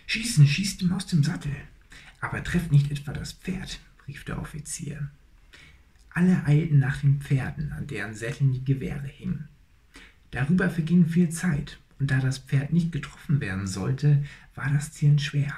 Schießen, 0.08 0.48
schießt 0.48 0.82
ihm 0.82 0.92
aus 0.92 1.06
dem 1.06 1.22
Sattel. 1.22 1.54
Aber 2.20 2.42
trefft 2.42 2.72
nicht 2.72 2.90
etwa 2.90 3.12
das 3.12 3.34
Pferd, 3.34 3.78
rief 4.08 4.24
der 4.24 4.40
Offizier. 4.40 5.08
Alle 6.10 6.44
eilten 6.44 6.80
nach 6.80 7.02
den 7.02 7.20
Pferden, 7.20 7.70
an 7.70 7.86
deren 7.86 8.14
Sätteln 8.14 8.52
die 8.52 8.64
Gewehre 8.64 9.06
hingen. 9.06 9.46
Darüber 10.32 10.68
verging 10.68 11.06
viel 11.06 11.28
Zeit, 11.28 11.78
und 12.00 12.10
da 12.10 12.18
das 12.18 12.38
Pferd 12.38 12.72
nicht 12.72 12.90
getroffen 12.90 13.40
werden 13.40 13.68
sollte, 13.68 14.24
war 14.56 14.68
das 14.70 14.92
Zielen 14.92 15.20
schwer. 15.20 15.54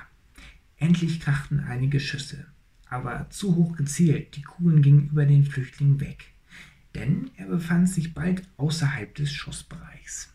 Endlich 0.85 1.18
krachten 1.20 1.61
einige 1.61 1.99
Schüsse, 1.99 2.44
aber 2.90 3.31
zu 3.31 3.57
hoch 3.57 3.75
gezielt, 3.75 4.37
die 4.37 4.42
Kugeln 4.42 4.83
gingen 4.83 5.09
über 5.09 5.25
den 5.25 5.47
Flüchtling 5.47 5.99
weg, 5.99 6.35
denn 6.94 7.31
er 7.38 7.47
befand 7.47 7.88
sich 7.88 8.12
bald 8.12 8.47
außerhalb 8.59 9.14
des 9.14 9.33
Schussbereichs. 9.33 10.31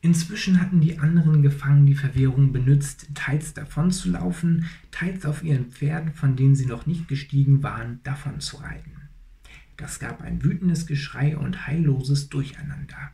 Inzwischen 0.00 0.60
hatten 0.60 0.80
die 0.80 1.00
anderen 1.00 1.42
Gefangenen 1.42 1.86
die 1.86 1.96
Verwirrung 1.96 2.52
benutzt, 2.52 3.08
teils 3.14 3.52
davonzulaufen, 3.52 4.66
teils 4.92 5.26
auf 5.26 5.42
ihren 5.42 5.72
Pferden, 5.72 6.14
von 6.14 6.36
denen 6.36 6.54
sie 6.54 6.66
noch 6.66 6.86
nicht 6.86 7.08
gestiegen 7.08 7.64
waren, 7.64 7.98
davonzureiten. 8.04 8.92
Das 9.76 9.98
gab 9.98 10.20
ein 10.20 10.44
wütendes 10.44 10.86
Geschrei 10.86 11.36
und 11.36 11.66
heilloses 11.66 12.28
Durcheinander. 12.28 13.10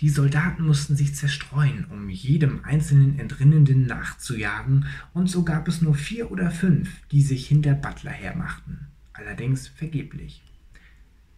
Die 0.00 0.10
Soldaten 0.10 0.64
mussten 0.64 0.94
sich 0.94 1.16
zerstreuen, 1.16 1.84
um 1.86 2.08
jedem 2.08 2.64
einzelnen 2.64 3.18
Entrinnenden 3.18 3.86
nachzujagen, 3.86 4.86
und 5.12 5.28
so 5.28 5.42
gab 5.42 5.66
es 5.66 5.82
nur 5.82 5.96
vier 5.96 6.30
oder 6.30 6.52
fünf, 6.52 7.04
die 7.08 7.22
sich 7.22 7.48
hinter 7.48 7.74
Butler 7.74 8.12
hermachten, 8.12 8.86
allerdings 9.12 9.66
vergeblich. 9.66 10.44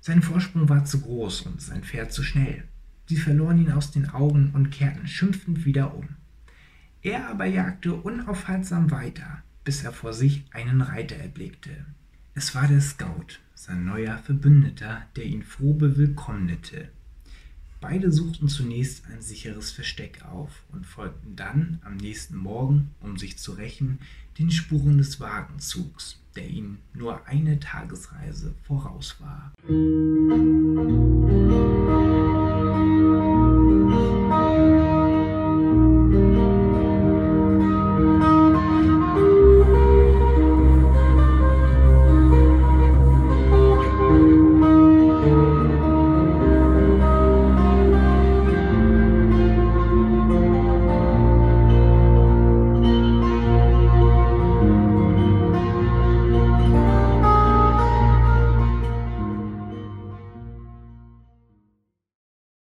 Sein 0.02 0.20
Vorsprung 0.20 0.68
war 0.68 0.84
zu 0.84 1.00
groß 1.00 1.42
und 1.42 1.62
sein 1.62 1.84
Pferd 1.84 2.12
zu 2.12 2.22
schnell. 2.22 2.64
Sie 3.06 3.16
verloren 3.16 3.58
ihn 3.58 3.72
aus 3.72 3.90
den 3.90 4.10
Augen 4.10 4.50
und 4.52 4.70
kehrten 4.70 5.06
schimpfend 5.06 5.64
wieder 5.64 5.94
um. 5.94 6.08
Er 7.02 7.28
aber 7.28 7.46
jagte 7.46 7.94
unaufhaltsam 7.94 8.90
weiter, 8.90 9.42
bis 9.64 9.84
er 9.84 9.92
vor 9.92 10.12
sich 10.12 10.44
einen 10.52 10.82
Reiter 10.82 11.16
erblickte. 11.16 11.86
Es 12.34 12.54
war 12.54 12.68
der 12.68 12.80
Scout, 12.82 13.38
sein 13.54 13.86
neuer 13.86 14.18
Verbündeter, 14.18 15.02
der 15.16 15.24
ihn 15.24 15.42
froh 15.42 15.72
bewillkommnete. 15.72 16.88
Beide 17.80 18.12
suchten 18.12 18.48
zunächst 18.48 19.06
ein 19.06 19.22
sicheres 19.22 19.70
Versteck 19.70 20.22
auf 20.30 20.64
und 20.70 20.86
folgten 20.86 21.34
dann 21.34 21.80
am 21.82 21.96
nächsten 21.96 22.36
Morgen, 22.36 22.90
um 23.00 23.16
sich 23.16 23.38
zu 23.38 23.52
rächen, 23.52 24.00
den 24.38 24.50
Spuren 24.50 24.98
des 24.98 25.18
Wagenzugs, 25.18 26.20
der 26.36 26.46
ihnen 26.46 26.78
nur 26.92 27.26
eine 27.26 27.58
Tagesreise 27.58 28.54
voraus 28.64 29.16
war. 29.20 29.52